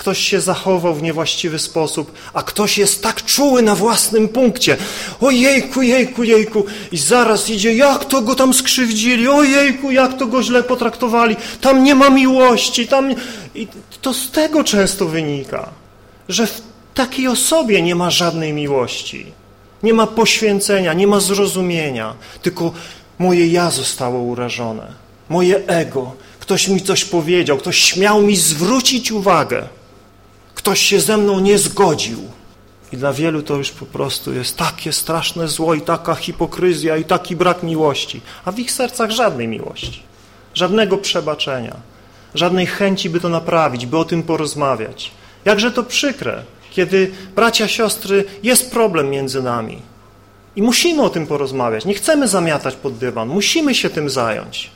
[0.01, 4.77] ktoś się zachował w niewłaściwy sposób, a ktoś jest tak czuły na własnym punkcie.
[5.21, 6.65] Ojejku, jejku, jejku.
[6.91, 11.35] I zaraz idzie, jak to go tam skrzywdzili, ojejku, jak to go źle potraktowali.
[11.61, 13.15] Tam nie ma miłości, tam...
[13.55, 13.67] I
[14.01, 15.69] to z tego często wynika,
[16.29, 16.61] że w
[16.93, 19.25] takiej osobie nie ma żadnej miłości.
[19.83, 22.73] Nie ma poświęcenia, nie ma zrozumienia, tylko
[23.19, 24.87] moje ja zostało urażone,
[25.29, 26.11] moje ego.
[26.39, 29.80] Ktoś mi coś powiedział, ktoś śmiał mi zwrócić uwagę.
[30.61, 32.19] Ktoś się ze mną nie zgodził.
[32.93, 37.03] I dla wielu to już po prostu jest takie straszne zło i taka hipokryzja i
[37.03, 38.21] taki brak miłości.
[38.45, 40.03] A w ich sercach żadnej miłości,
[40.53, 41.75] żadnego przebaczenia,
[42.35, 45.11] żadnej chęci, by to naprawić, by o tym porozmawiać.
[45.45, 49.81] Jakże to przykre, kiedy bracia, siostry, jest problem między nami.
[50.55, 51.85] I musimy o tym porozmawiać.
[51.85, 53.27] Nie chcemy zamiatać pod dywan.
[53.27, 54.71] Musimy się tym zająć.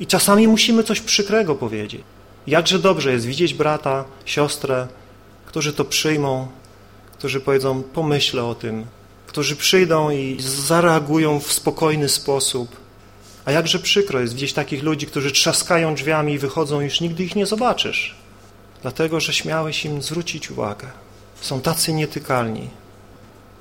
[0.00, 2.02] I czasami musimy coś przykrego powiedzieć.
[2.46, 4.86] Jakże dobrze jest widzieć brata, siostrę,
[5.54, 6.48] którzy to przyjmą,
[7.12, 8.86] którzy powiedzą, pomyślę o tym,
[9.26, 12.76] którzy przyjdą i zareagują w spokojny sposób.
[13.44, 17.36] A jakże przykro jest widzieć takich ludzi, którzy trzaskają drzwiami i wychodzą, już nigdy ich
[17.36, 18.14] nie zobaczysz.
[18.82, 20.86] Dlatego, że śmiałeś im zwrócić uwagę.
[21.40, 22.70] Są tacy nietykalni.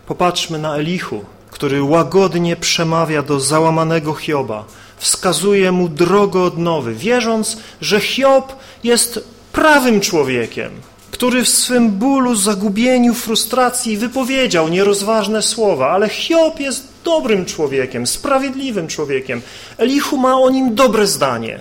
[0.06, 4.66] Popatrzmy na Elichu, który łagodnie przemawia do załamanego Hioba,
[4.98, 10.72] wskazuje mu drogę odnowy, wierząc, że Hiob jest prawym człowiekiem,
[11.14, 18.88] który w swym bólu, zagubieniu, frustracji wypowiedział nierozważne słowa, ale Hiob jest dobrym człowiekiem, sprawiedliwym
[18.88, 19.42] człowiekiem.
[19.78, 21.60] Elichu ma o nim dobre zdanie.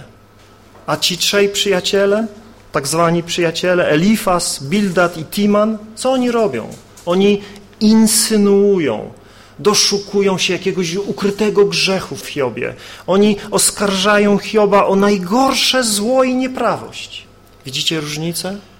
[0.87, 2.27] A ci trzej przyjaciele,
[2.73, 6.69] tak zwani przyjaciele, Elifas, Bildad i Timan, co oni robią?
[7.07, 7.43] Oni
[7.81, 9.13] insynuują,
[9.59, 12.75] doszukują się jakiegoś ukrytego grzechu w Hiobie.
[13.07, 17.27] Oni oskarżają Hioba o najgorsze zło i nieprawość.
[17.65, 18.72] Widzicie różnicę?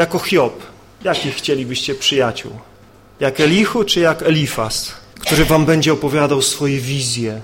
[0.00, 0.62] Jako Hiob,
[1.04, 2.52] jakich chcielibyście przyjaciół?
[3.20, 7.40] Jak Elichu czy jak Elifas, który wam będzie opowiadał swoje wizje,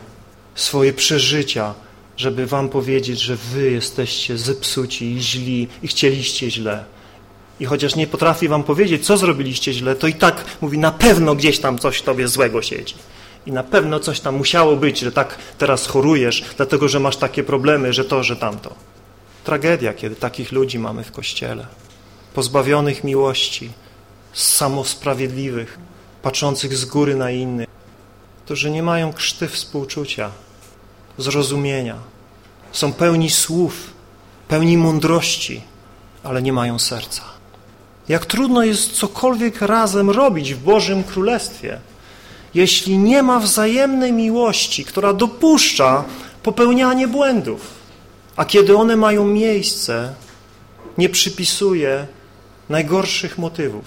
[0.55, 1.75] swoje przeżycia,
[2.17, 6.85] żeby wam powiedzieć, że wy jesteście zepsuci i źli i chcieliście źle.
[7.61, 11.35] I chociaż nie potrafi wam powiedzieć, co zrobiliście źle, to i tak mówi, na pewno
[11.35, 12.95] gdzieś tam coś tobie złego siedzi.
[13.47, 17.45] I na pewno coś tam musiało być, że tak teraz chorujesz, dlatego że masz takie
[17.45, 18.75] problemy, że to, że tamto.
[19.45, 21.67] Tragedia, kiedy takich ludzi mamy w Kościele.
[22.37, 23.71] Pozbawionych miłości,
[24.33, 25.79] samosprawiedliwych,
[26.23, 27.69] patrzących z góry na innych,
[28.45, 30.31] którzy nie mają krzty współczucia,
[31.19, 31.97] zrozumienia.
[32.73, 33.91] Są pełni słów,
[34.49, 35.63] pełni mądrości,
[36.25, 37.23] ale nie mają serca.
[38.09, 41.81] Jak trudno jest cokolwiek razem robić w Bożym Królestwie,
[42.55, 46.05] jeśli nie ma wzajemnej miłości, która dopuszcza
[46.43, 47.61] popełnianie błędów.
[48.37, 50.15] A kiedy one mają miejsce,
[50.99, 52.16] nie przypisuje
[52.69, 53.85] najgorszych motywów,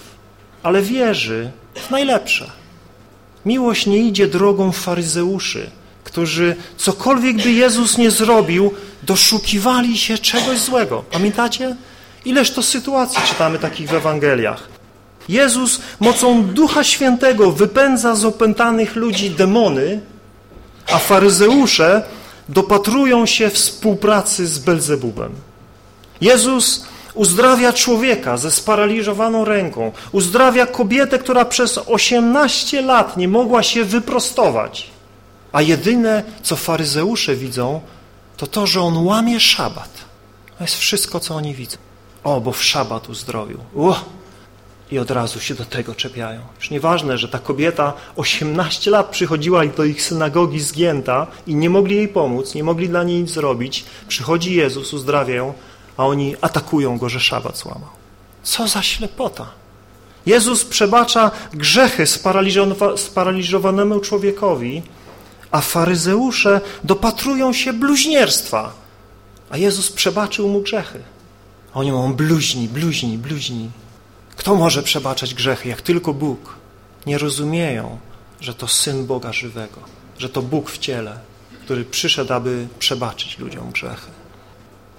[0.64, 2.52] ale wierzy w najlepsze.
[3.46, 5.70] Miłość nie idzie drogą faryzeuszy,
[6.04, 11.04] którzy cokolwiek by Jezus nie zrobił, doszukiwali się czegoś złego.
[11.12, 11.76] Pamiętacie?
[12.26, 14.68] Ileż to sytuacji czytamy takich w Ewangeliach.
[15.30, 20.02] Jezus mocą Ducha Świętego wypędza z opętanych ludzi demony,
[20.88, 22.04] a faryzeusze
[22.50, 25.32] dopatrują się współpracy z Belzebubem.
[26.22, 26.86] Jezus
[27.20, 34.90] uzdrawia człowieka ze sparaliżowaną ręką, uzdrawia kobietę, która przez 18 lat nie mogła się wyprostować,
[35.52, 37.82] a jedyne, co faryzeusze widzą,
[38.38, 39.90] to to, że on łamie szabat.
[40.58, 41.78] To jest wszystko, co oni widzą.
[42.24, 43.60] O, bo w szabat uzdrowił.
[43.74, 44.00] Ło!
[44.92, 46.42] I od razu się do tego czepiają.
[46.60, 51.96] Już nieważne, że ta kobieta 18 lat przychodziła do ich synagogi zgięta i nie mogli
[51.96, 53.86] jej pomóc, nie mogli dla niej nic zrobić.
[54.08, 55.54] Przychodzi Jezus, uzdrawia ją,
[56.00, 57.90] a oni atakują go, że szabat złamał.
[58.44, 59.46] Co za ślepota!
[60.26, 62.06] Jezus przebacza grzechy
[62.96, 64.82] sparaliżowanemu człowiekowi,
[65.52, 68.74] a faryzeusze dopatrują się bluźnierstwa,
[69.50, 71.02] a Jezus przebaczył mu grzechy.
[71.74, 73.70] A oni mówią, bluźni, bluźni, bluźni.
[74.36, 76.56] Kto może przebaczać grzechy, jak tylko Bóg?
[77.06, 77.98] Nie rozumieją,
[78.42, 79.82] że to Syn Boga żywego,
[80.18, 81.20] że to Bóg w ciele,
[81.64, 84.19] który przyszedł, aby przebaczyć ludziom grzechy.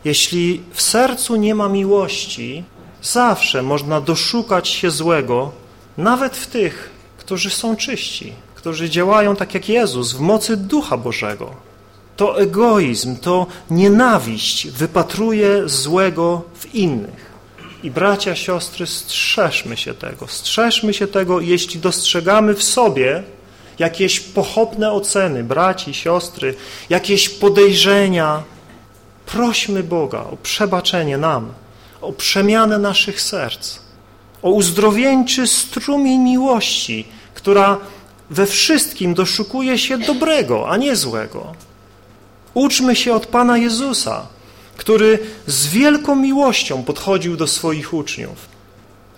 [0.05, 2.65] Jeśli w sercu nie ma miłości,
[3.03, 5.53] zawsze można doszukać się złego,
[5.99, 11.51] nawet w tych, którzy są czyści, którzy działają tak jak Jezus, w mocy Ducha Bożego.
[12.17, 17.31] To egoizm, to nienawiść wypatruje złego w innych.
[17.83, 20.29] I bracia, siostry, strzeżmy się tego.
[20.29, 23.23] Strzeżmy się tego, jeśli dostrzegamy w sobie
[23.79, 26.55] jakieś pochopne oceny braci, siostry,
[26.91, 28.43] jakieś podejrzenia,
[29.33, 31.53] Prośmy Boga o przebaczenie nam,
[32.01, 33.79] o przemianę naszych serc,
[34.43, 37.79] o uzdrowieńczy strumień miłości, która
[38.31, 41.55] we wszystkim doszukuje się dobrego, a nie złego.
[42.55, 44.27] Uczmy się od Pana Jezusa,
[44.77, 48.49] który z wielką miłością podchodził do swoich uczniów.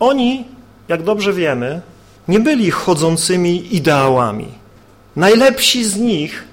[0.00, 0.44] Oni,
[0.88, 1.80] jak dobrze wiemy,
[2.28, 4.48] nie byli chodzącymi ideałami.
[5.16, 6.44] Najlepsi z nich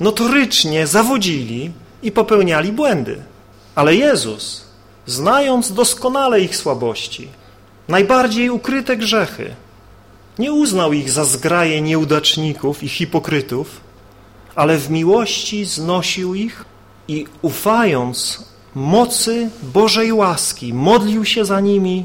[0.00, 1.70] notorycznie zawodzili,
[2.02, 3.22] i popełniali błędy.
[3.74, 4.64] Ale Jezus,
[5.06, 7.28] znając doskonale ich słabości,
[7.88, 9.54] najbardziej ukryte grzechy,
[10.38, 13.80] nie uznał ich za zgraje nieudaczników i hipokrytów,
[14.54, 16.64] ale w miłości znosił ich
[17.08, 18.44] i ufając
[18.74, 22.04] mocy Bożej łaski, modlił się za nimi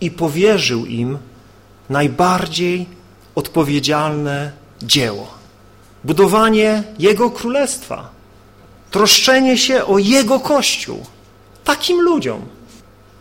[0.00, 1.18] i powierzył im
[1.90, 2.86] najbardziej
[3.34, 4.52] odpowiedzialne
[4.82, 5.26] dzieło.
[6.04, 8.13] Budowanie Jego Królestwa,
[8.94, 11.06] troszczenie się o Jego Kościół.
[11.64, 12.42] Takim ludziom,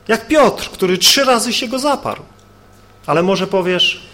[0.07, 2.21] jak Piotr, który trzy razy się go zaparł.
[3.05, 4.07] Ale może powiesz,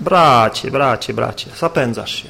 [0.00, 2.28] Bracie, bracie, bracie, zapędzasz się.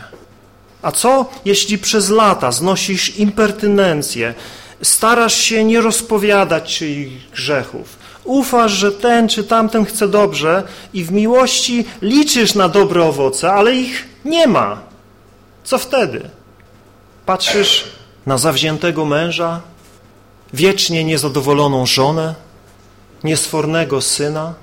[0.82, 4.34] A co, jeśli przez lata znosisz impertynencję,
[4.82, 10.62] starasz się nie rozpowiadać czyich grzechów, ufasz, że ten czy tamten chce dobrze
[10.94, 14.80] i w miłości liczysz na dobre owoce, ale ich nie ma.
[15.64, 16.30] Co wtedy?
[17.26, 19.60] Patrzysz na zawziętego męża,
[20.52, 22.34] wiecznie niezadowoloną żonę,
[23.24, 24.54] niesfornego syna,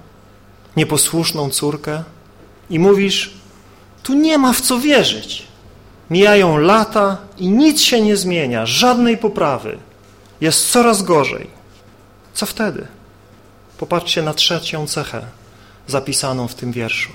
[0.76, 2.04] nieposłuszną córkę
[2.70, 3.34] i mówisz,
[4.04, 5.48] tu nie ma w co wierzyć.
[6.10, 9.78] Mijają lata i nic się nie zmienia, żadnej poprawy.
[10.42, 11.48] Jest coraz gorzej.
[12.34, 12.88] Co wtedy?
[13.78, 15.26] Popatrzcie na trzecią cechę
[15.88, 17.12] zapisaną w tym wierszu.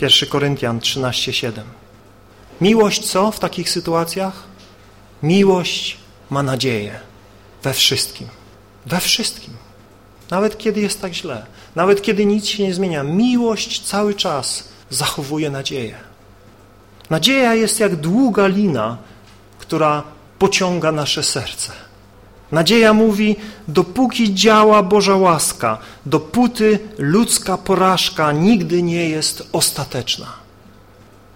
[0.00, 1.62] 1 Koryntian 13:7.
[2.60, 4.42] Miłość co w takich sytuacjach?
[5.22, 5.96] Miłość
[6.30, 7.00] ma nadzieję
[7.62, 8.28] we wszystkim.
[8.86, 9.54] We wszystkim.
[10.30, 11.46] Nawet kiedy jest tak źle,
[11.76, 15.94] nawet kiedy nic się nie zmienia, miłość cały czas zachowuje nadzieję.
[17.10, 18.98] Nadzieja jest jak długa lina,
[19.58, 20.02] która
[20.38, 21.72] pociąga nasze serce.
[22.52, 23.36] Nadzieja mówi,
[23.68, 30.47] dopóki działa Boża łaska, dopóty ludzka porażka nigdy nie jest ostateczna.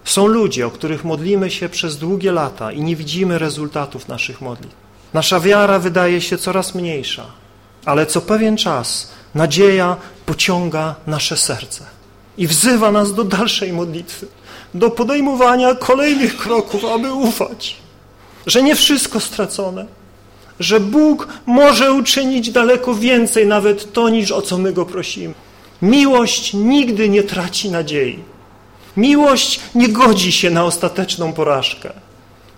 [0.05, 4.75] Są ludzie, o których modlimy się przez długie lata i nie widzimy rezultatów naszych modlitw.
[5.13, 7.25] Nasza wiara wydaje się coraz mniejsza,
[7.85, 11.85] ale co pewien czas nadzieja pociąga nasze serce
[12.37, 14.27] i wzywa nas do dalszej modlitwy,
[14.73, 17.75] do podejmowania kolejnych kroków, aby ufać,
[18.45, 19.85] że nie wszystko stracone,
[20.59, 25.33] że Bóg może uczynić daleko więcej nawet to, niż o co my Go prosimy.
[25.81, 28.32] Miłość nigdy nie traci nadziei.
[28.97, 31.93] Miłość nie godzi się na ostateczną porażkę.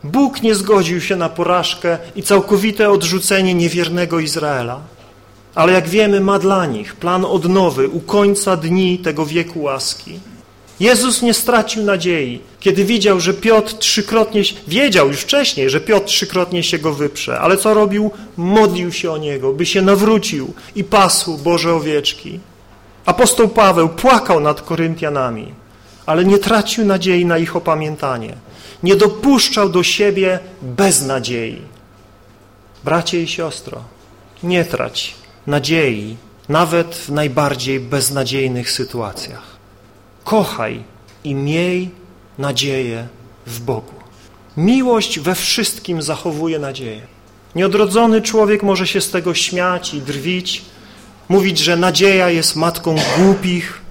[0.04, 4.80] Bóg nie zgodził się na porażkę i całkowite odrzucenie niewiernego Izraela.
[5.56, 10.20] Ale jak wiemy, ma dla nich plan odnowy u końca dni tego wieku łaski.
[10.80, 16.64] Jezus nie stracił nadziei, kiedy widział, że Piotr trzykrotnie, wiedział już wcześniej, że Piotr trzykrotnie
[16.64, 18.12] się go wyprze, ale co robił?
[18.38, 22.40] Modlił się o niego, by się nawrócił i pasł Boże owieczki.
[23.06, 25.54] Apostoł Paweł płakał nad Koryntianami,
[26.06, 28.34] ale nie tracił nadziei na ich opamiętanie.
[28.84, 31.62] Nie dopuszczał do siebie beznadziei.
[32.84, 33.84] Bracie i siostro,
[34.44, 35.16] nie trać
[35.48, 36.18] nadziei,
[36.50, 39.56] nawet w najbardziej beznadziejnych sytuacjach.
[40.24, 40.84] Kochaj
[41.24, 41.90] i miej
[42.38, 43.08] nadzieję
[43.48, 43.94] w Bogu.
[44.58, 47.02] Miłość we wszystkim zachowuje nadzieję.
[47.56, 50.62] Nieodrodzony człowiek może się z tego śmiać i drwić,
[51.30, 53.82] mówić, że nadzieja jest matką głupich,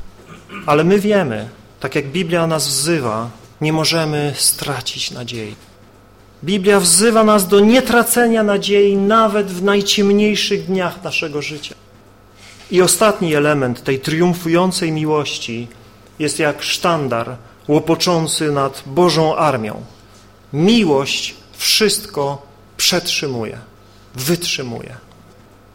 [0.67, 1.49] ale my wiemy,
[1.85, 3.31] tak jak Biblia nas wzywa,
[3.61, 5.55] nie możemy stracić nadziei.
[6.45, 11.75] Biblia wzywa nas do nietracenia nadziei nawet w najciemniejszych dniach naszego życia.
[12.71, 15.69] I ostatni element tej triumfującej miłości
[16.19, 17.37] jest jak sztandar
[17.69, 19.83] łopoczący nad Bożą armią.
[20.53, 22.43] Miłość wszystko
[22.77, 23.59] przetrzymuje,
[24.15, 24.97] wytrzymuje.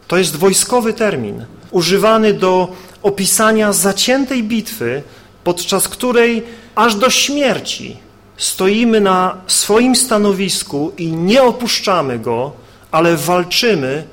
[0.08, 5.02] To jest wojskowy termin, używany do opisania zaciętej bitwy,
[5.44, 6.42] podczas której
[6.74, 7.96] aż do śmierci
[8.36, 12.52] stoimy na swoim stanowisku i nie opuszczamy go,
[12.90, 14.04] ale walczymy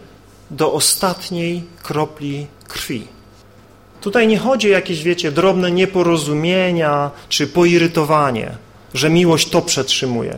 [0.52, 3.08] do ostatniej kropli krwi.
[4.02, 8.52] Tutaj nie chodzi o jakieś, wiecie, drobne nieporozumienia czy poirytowanie,
[8.94, 10.38] że miłość to przetrzymuje.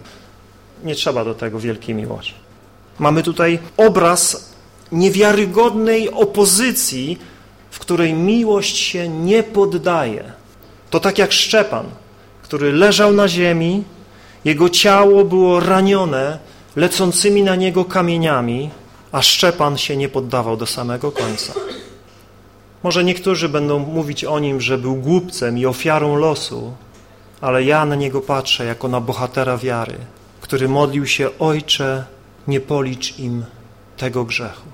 [0.83, 2.33] Nie trzeba do tego wielkiej miłości.
[2.99, 4.53] Mamy tutaj obraz
[4.91, 7.17] niewiarygodnej opozycji,
[7.71, 10.38] w której miłość się nie poddaje.
[10.89, 11.85] To tak jak Szczepan,
[12.41, 13.83] który leżał na ziemi,
[14.45, 16.39] jego ciało było ranione
[16.75, 18.69] lecącymi na niego kamieniami,
[19.11, 21.53] a Szczepan się nie poddawał do samego końca.
[22.83, 26.73] Może niektórzy będą mówić o nim, że był głupcem i ofiarą losu,
[27.41, 29.95] ale ja na niego patrzę jako na bohatera wiary,
[30.41, 32.03] który modlił się, Ojcze,
[32.47, 33.45] nie policz im
[33.97, 34.67] tego grzechu.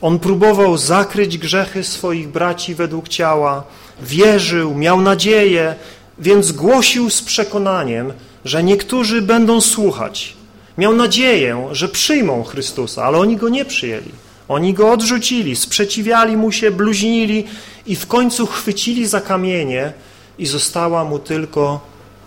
[0.00, 3.64] On próbował zakryć grzechy swoich braci według ciała,
[4.02, 5.74] wierzył, miał nadzieję,
[6.18, 8.12] więc głosił z przekonaniem,
[8.44, 10.36] że niektórzy będą słuchać.
[10.78, 14.10] Miał nadzieję, że przyjmą Chrystusa, ale oni go nie przyjęli.
[14.48, 17.44] Oni go odrzucili, sprzeciwiali mu się, bluźnili
[17.86, 19.92] i w końcu chwycili za kamienie
[20.38, 21.80] i została mu tylko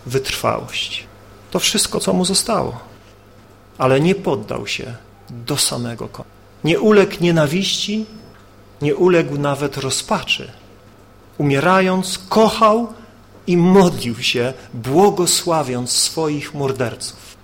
[0.06, 1.06] wytrwałość.
[1.50, 2.80] To wszystko, co mu zostało.
[3.78, 4.94] Ale nie poddał się
[5.30, 6.30] do samego końca.
[6.64, 8.06] Nie uległ nienawiści,
[8.82, 10.50] nie uległ nawet rozpaczy.
[11.38, 12.92] Umierając, kochał
[13.46, 17.36] i modlił się, błogosławiąc swoich morderców.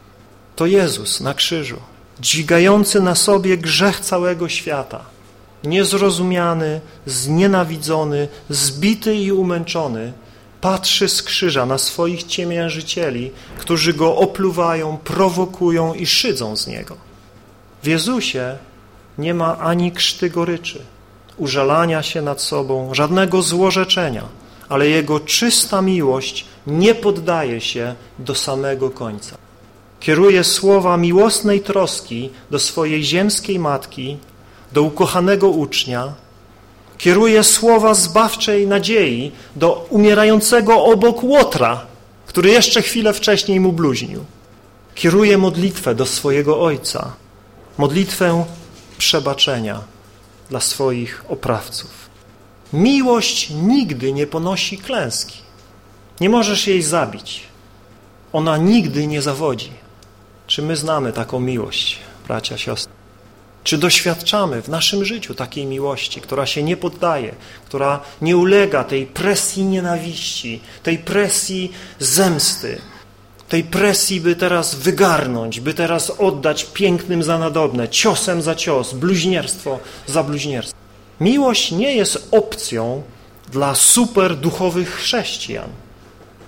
[0.56, 1.76] To Jezus na krzyżu
[2.20, 5.04] dźwigający na sobie grzech całego świata,
[5.64, 10.12] niezrozumiany, znienawidzony, zbity i umęczony,
[10.60, 16.96] patrzy z krzyża na swoich ciemiężycieli, którzy go opluwają, prowokują i szydzą z niego.
[17.82, 18.58] W Jezusie
[19.18, 20.80] nie ma ani krzty goryczy,
[21.36, 24.24] użalania się nad sobą, żadnego złorzeczenia,
[24.68, 29.36] ale Jego czysta miłość nie poddaje się do samego końca.
[30.00, 34.16] Kieruje słowa miłosnej troski do swojej ziemskiej matki,
[34.72, 36.12] do ukochanego ucznia,
[36.98, 41.86] kieruje słowa zbawczej nadziei do umierającego obok Łotra,
[42.26, 44.24] który jeszcze chwilę wcześniej mu bluźnił.
[44.94, 47.12] Kieruje modlitwę do swojego Ojca,
[47.78, 48.44] modlitwę
[48.98, 49.93] przebaczenia
[50.50, 51.90] dla swoich oprawców.
[52.72, 55.38] Miłość nigdy nie ponosi klęski.
[56.20, 57.42] Nie możesz jej zabić.
[58.32, 59.72] Ona nigdy nie zawodzi.
[60.46, 62.92] Czy my znamy taką miłość, bracia, siostry?
[63.64, 67.34] Czy doświadczamy w naszym życiu takiej miłości, która się nie poddaje,
[67.66, 72.80] która nie ulega tej presji nienawiści, tej presji zemsty,
[73.48, 79.78] tej presji, by teraz wygarnąć, by teraz oddać pięknym za nadobne, ciosem za cios, bluźnierstwo
[80.06, 80.78] za bluźnierstwo.
[81.20, 83.02] Miłość nie jest opcją
[83.52, 85.68] dla super duchowych chrześcijan.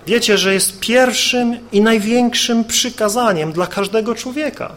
[0.07, 4.71] Wiecie, że jest pierwszym i największym przykazaniem dla każdego człowieka.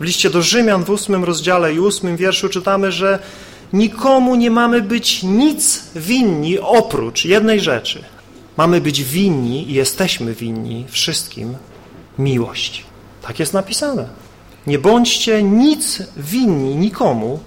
[0.00, 3.18] W liście do Rzymian w ósmym rozdziale i ósmym wierszu czytamy, że
[3.72, 8.04] nikomu nie mamy być nic winni oprócz jednej rzeczy.
[8.60, 11.56] Mamy być winni i jesteśmy winni wszystkim
[12.18, 12.84] miłość.
[13.22, 14.08] Tak jest napisane.
[14.66, 17.40] Nie bądźcie nic winni nikomu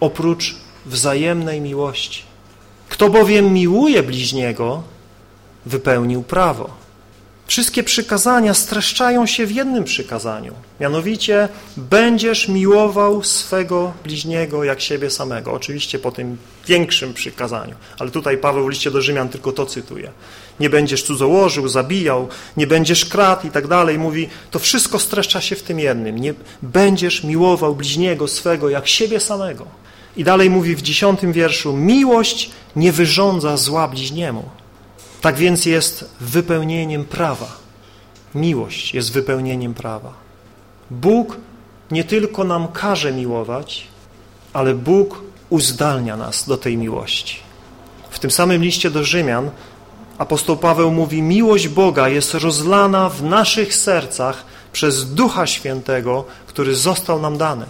[0.00, 0.56] oprócz
[0.86, 2.22] wzajemnej miłości.
[2.88, 4.82] Kto bowiem miłuje bliźniego,
[5.66, 6.70] wypełnił prawo.
[7.50, 10.54] Wszystkie przykazania streszczają się w jednym przykazaniu.
[10.80, 15.52] Mianowicie będziesz miłował swego bliźniego jak siebie samego.
[15.52, 16.36] Oczywiście po tym
[16.66, 17.74] większym przykazaniu.
[17.98, 20.10] Ale tutaj Paweł w liście do Rzymian tylko to cytuje.
[20.60, 23.98] Nie będziesz cudzołożył, zabijał, nie będziesz kradł i tak dalej.
[23.98, 26.18] Mówi, to wszystko streszcza się w tym jednym.
[26.18, 29.66] Nie będziesz miłował bliźniego swego jak siebie samego.
[30.16, 34.59] I dalej mówi w dziesiątym wierszu, miłość nie wyrządza zła bliźniemu.
[35.20, 37.46] Tak więc jest wypełnieniem prawa.
[38.34, 40.12] Miłość jest wypełnieniem prawa.
[40.90, 41.36] Bóg
[41.90, 43.86] nie tylko nam każe miłować,
[44.52, 47.36] ale Bóg uzdalnia nas do tej miłości.
[48.10, 49.50] W tym samym liście do Rzymian
[50.18, 57.20] apostoł Paweł mówi, miłość Boga jest rozlana w naszych sercach przez Ducha Świętego, który został
[57.20, 57.66] nam dany.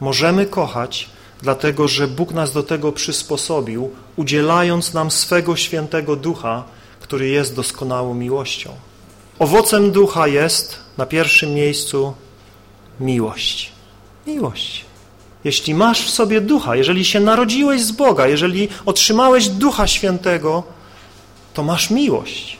[0.00, 1.08] Możemy kochać,
[1.42, 6.64] dlatego że Bóg nas do tego przysposobił, udzielając nam swego świętego Ducha,
[7.06, 8.70] który jest doskonałą miłością.
[9.38, 12.14] Owocem ducha jest na pierwszym miejscu
[13.00, 13.72] miłość.
[14.26, 14.84] Miłość.
[15.44, 20.62] Jeśli masz w sobie ducha, jeżeli się narodziłeś z Boga, jeżeli otrzymałeś ducha świętego,
[21.54, 22.58] to masz miłość.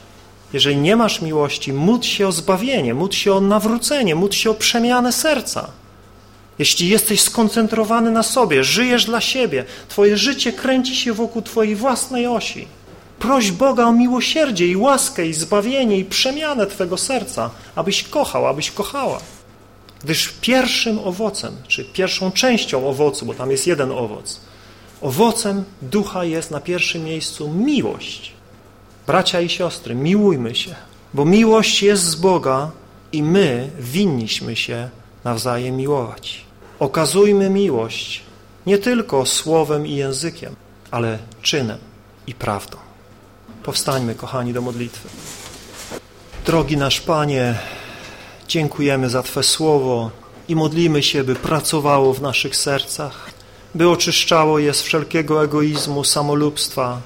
[0.53, 4.55] Jeżeli nie masz miłości, módl się o zbawienie, módl się o nawrócenie, módl się o
[4.55, 5.71] przemianę serca.
[6.59, 12.27] Jeśli jesteś skoncentrowany na sobie, żyjesz dla siebie, twoje życie kręci się wokół twojej własnej
[12.27, 12.69] osi,
[13.19, 18.71] Proś Boga o miłosierdzie i łaskę i zbawienie i przemianę Twego serca, abyś kochał, abyś
[18.71, 19.19] kochała.
[20.05, 24.41] Gdyż pierwszym owocem, czy pierwszą częścią owocu, bo tam jest jeden owoc,
[25.01, 28.33] owocem ducha jest na pierwszym miejscu miłość.
[29.07, 30.75] Bracia i siostry, miłujmy się,
[31.15, 32.71] bo miłość jest z Boga
[33.13, 34.89] i my winniśmy się
[35.25, 36.45] nawzajem miłować.
[36.79, 38.23] Okazujmy miłość
[38.67, 40.57] nie tylko słowem i językiem,
[40.91, 41.79] ale czynem
[42.27, 42.86] i prawdą.
[43.67, 45.09] Powstańmy, kochani, do modlitwy.
[46.45, 47.59] Drogi nasz Panie,
[48.49, 50.11] dziękujemy za Twe słowo
[50.49, 53.31] i modlimy się, by pracowało w naszych sercach,
[53.75, 57.01] by oczyszczało je z wszelkiego egoizmu, samolubstwa.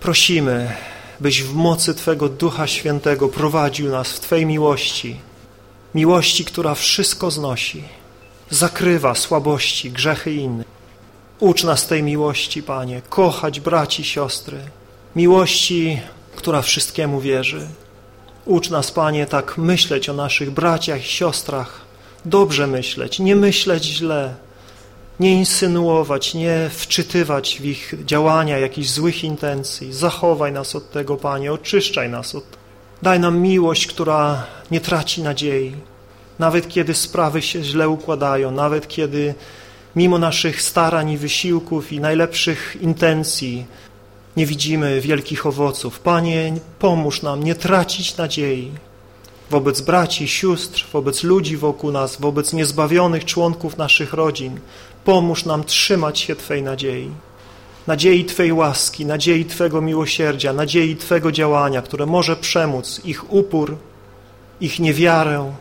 [0.00, 0.72] Prosimy,
[1.20, 5.20] byś w mocy Twego Ducha Świętego prowadził nas w Twej miłości,
[5.94, 7.84] miłości, która wszystko znosi,
[8.50, 10.66] zakrywa słabości, grzechy innych.
[11.40, 14.58] Ucz nas tej miłości, Panie, kochać braci, siostry,
[15.18, 16.00] miłości,
[16.36, 17.68] która wszystkiemu wierzy.
[18.44, 21.80] Ucz nas, Panie, tak myśleć o naszych braciach i siostrach,
[22.24, 24.34] dobrze myśleć, nie myśleć źle,
[25.20, 29.92] nie insynuować, nie wczytywać w ich działania jakichś złych intencji.
[29.92, 32.62] Zachowaj nas od tego, Panie, oczyszczaj nas od tego.
[33.02, 35.72] Daj nam miłość, która nie traci nadziei,
[36.38, 39.34] nawet kiedy sprawy się źle układają, nawet kiedy
[39.96, 43.66] mimo naszych starań i wysiłków i najlepszych intencji
[44.38, 46.00] nie widzimy wielkich owoców.
[46.00, 48.72] Panie, pomóż nam nie tracić nadziei
[49.50, 54.60] wobec braci, sióstr, wobec ludzi wokół nas, wobec niezbawionych członków naszych rodzin.
[55.04, 57.10] Pomóż nam trzymać się Twej nadziei.
[57.86, 63.76] nadziei Twej łaski, nadziei Twego miłosierdzia, nadziei Twego działania, które może przemóc ich upór,
[64.60, 65.52] ich niewiarę,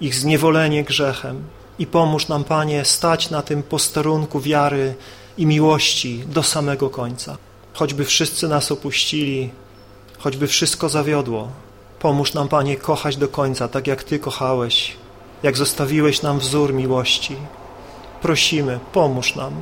[0.00, 1.42] ich zniewolenie grzechem.
[1.78, 4.94] I pomóż nam, Panie, stać na tym posterunku wiary
[5.38, 7.36] i miłości do samego końca.
[7.76, 9.50] Choćby wszyscy nas opuścili,
[10.18, 11.48] choćby wszystko zawiodło,
[11.98, 14.96] pomóż nam, Panie, kochać do końca, tak jak Ty kochałeś,
[15.42, 17.36] jak zostawiłeś nam wzór miłości.
[18.22, 19.52] Prosimy, pomóż nam.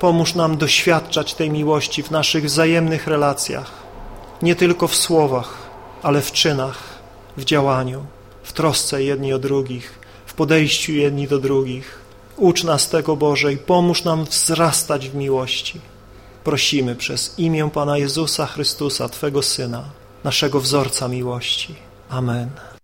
[0.00, 3.72] Pomóż nam doświadczać tej miłości w naszych wzajemnych relacjach,
[4.42, 5.58] nie tylko w słowach,
[6.02, 6.78] ale w czynach,
[7.36, 8.04] w działaniu,
[8.42, 11.98] w trosce jedni o drugich, w podejściu jedni do drugich.
[12.36, 15.80] Ucz nas tego, Boże, i pomóż nam wzrastać w miłości.
[16.44, 19.84] Prosimy przez imię Pana Jezusa Chrystusa, Twego Syna,
[20.24, 21.74] naszego wzorca miłości.
[22.08, 22.50] Amen.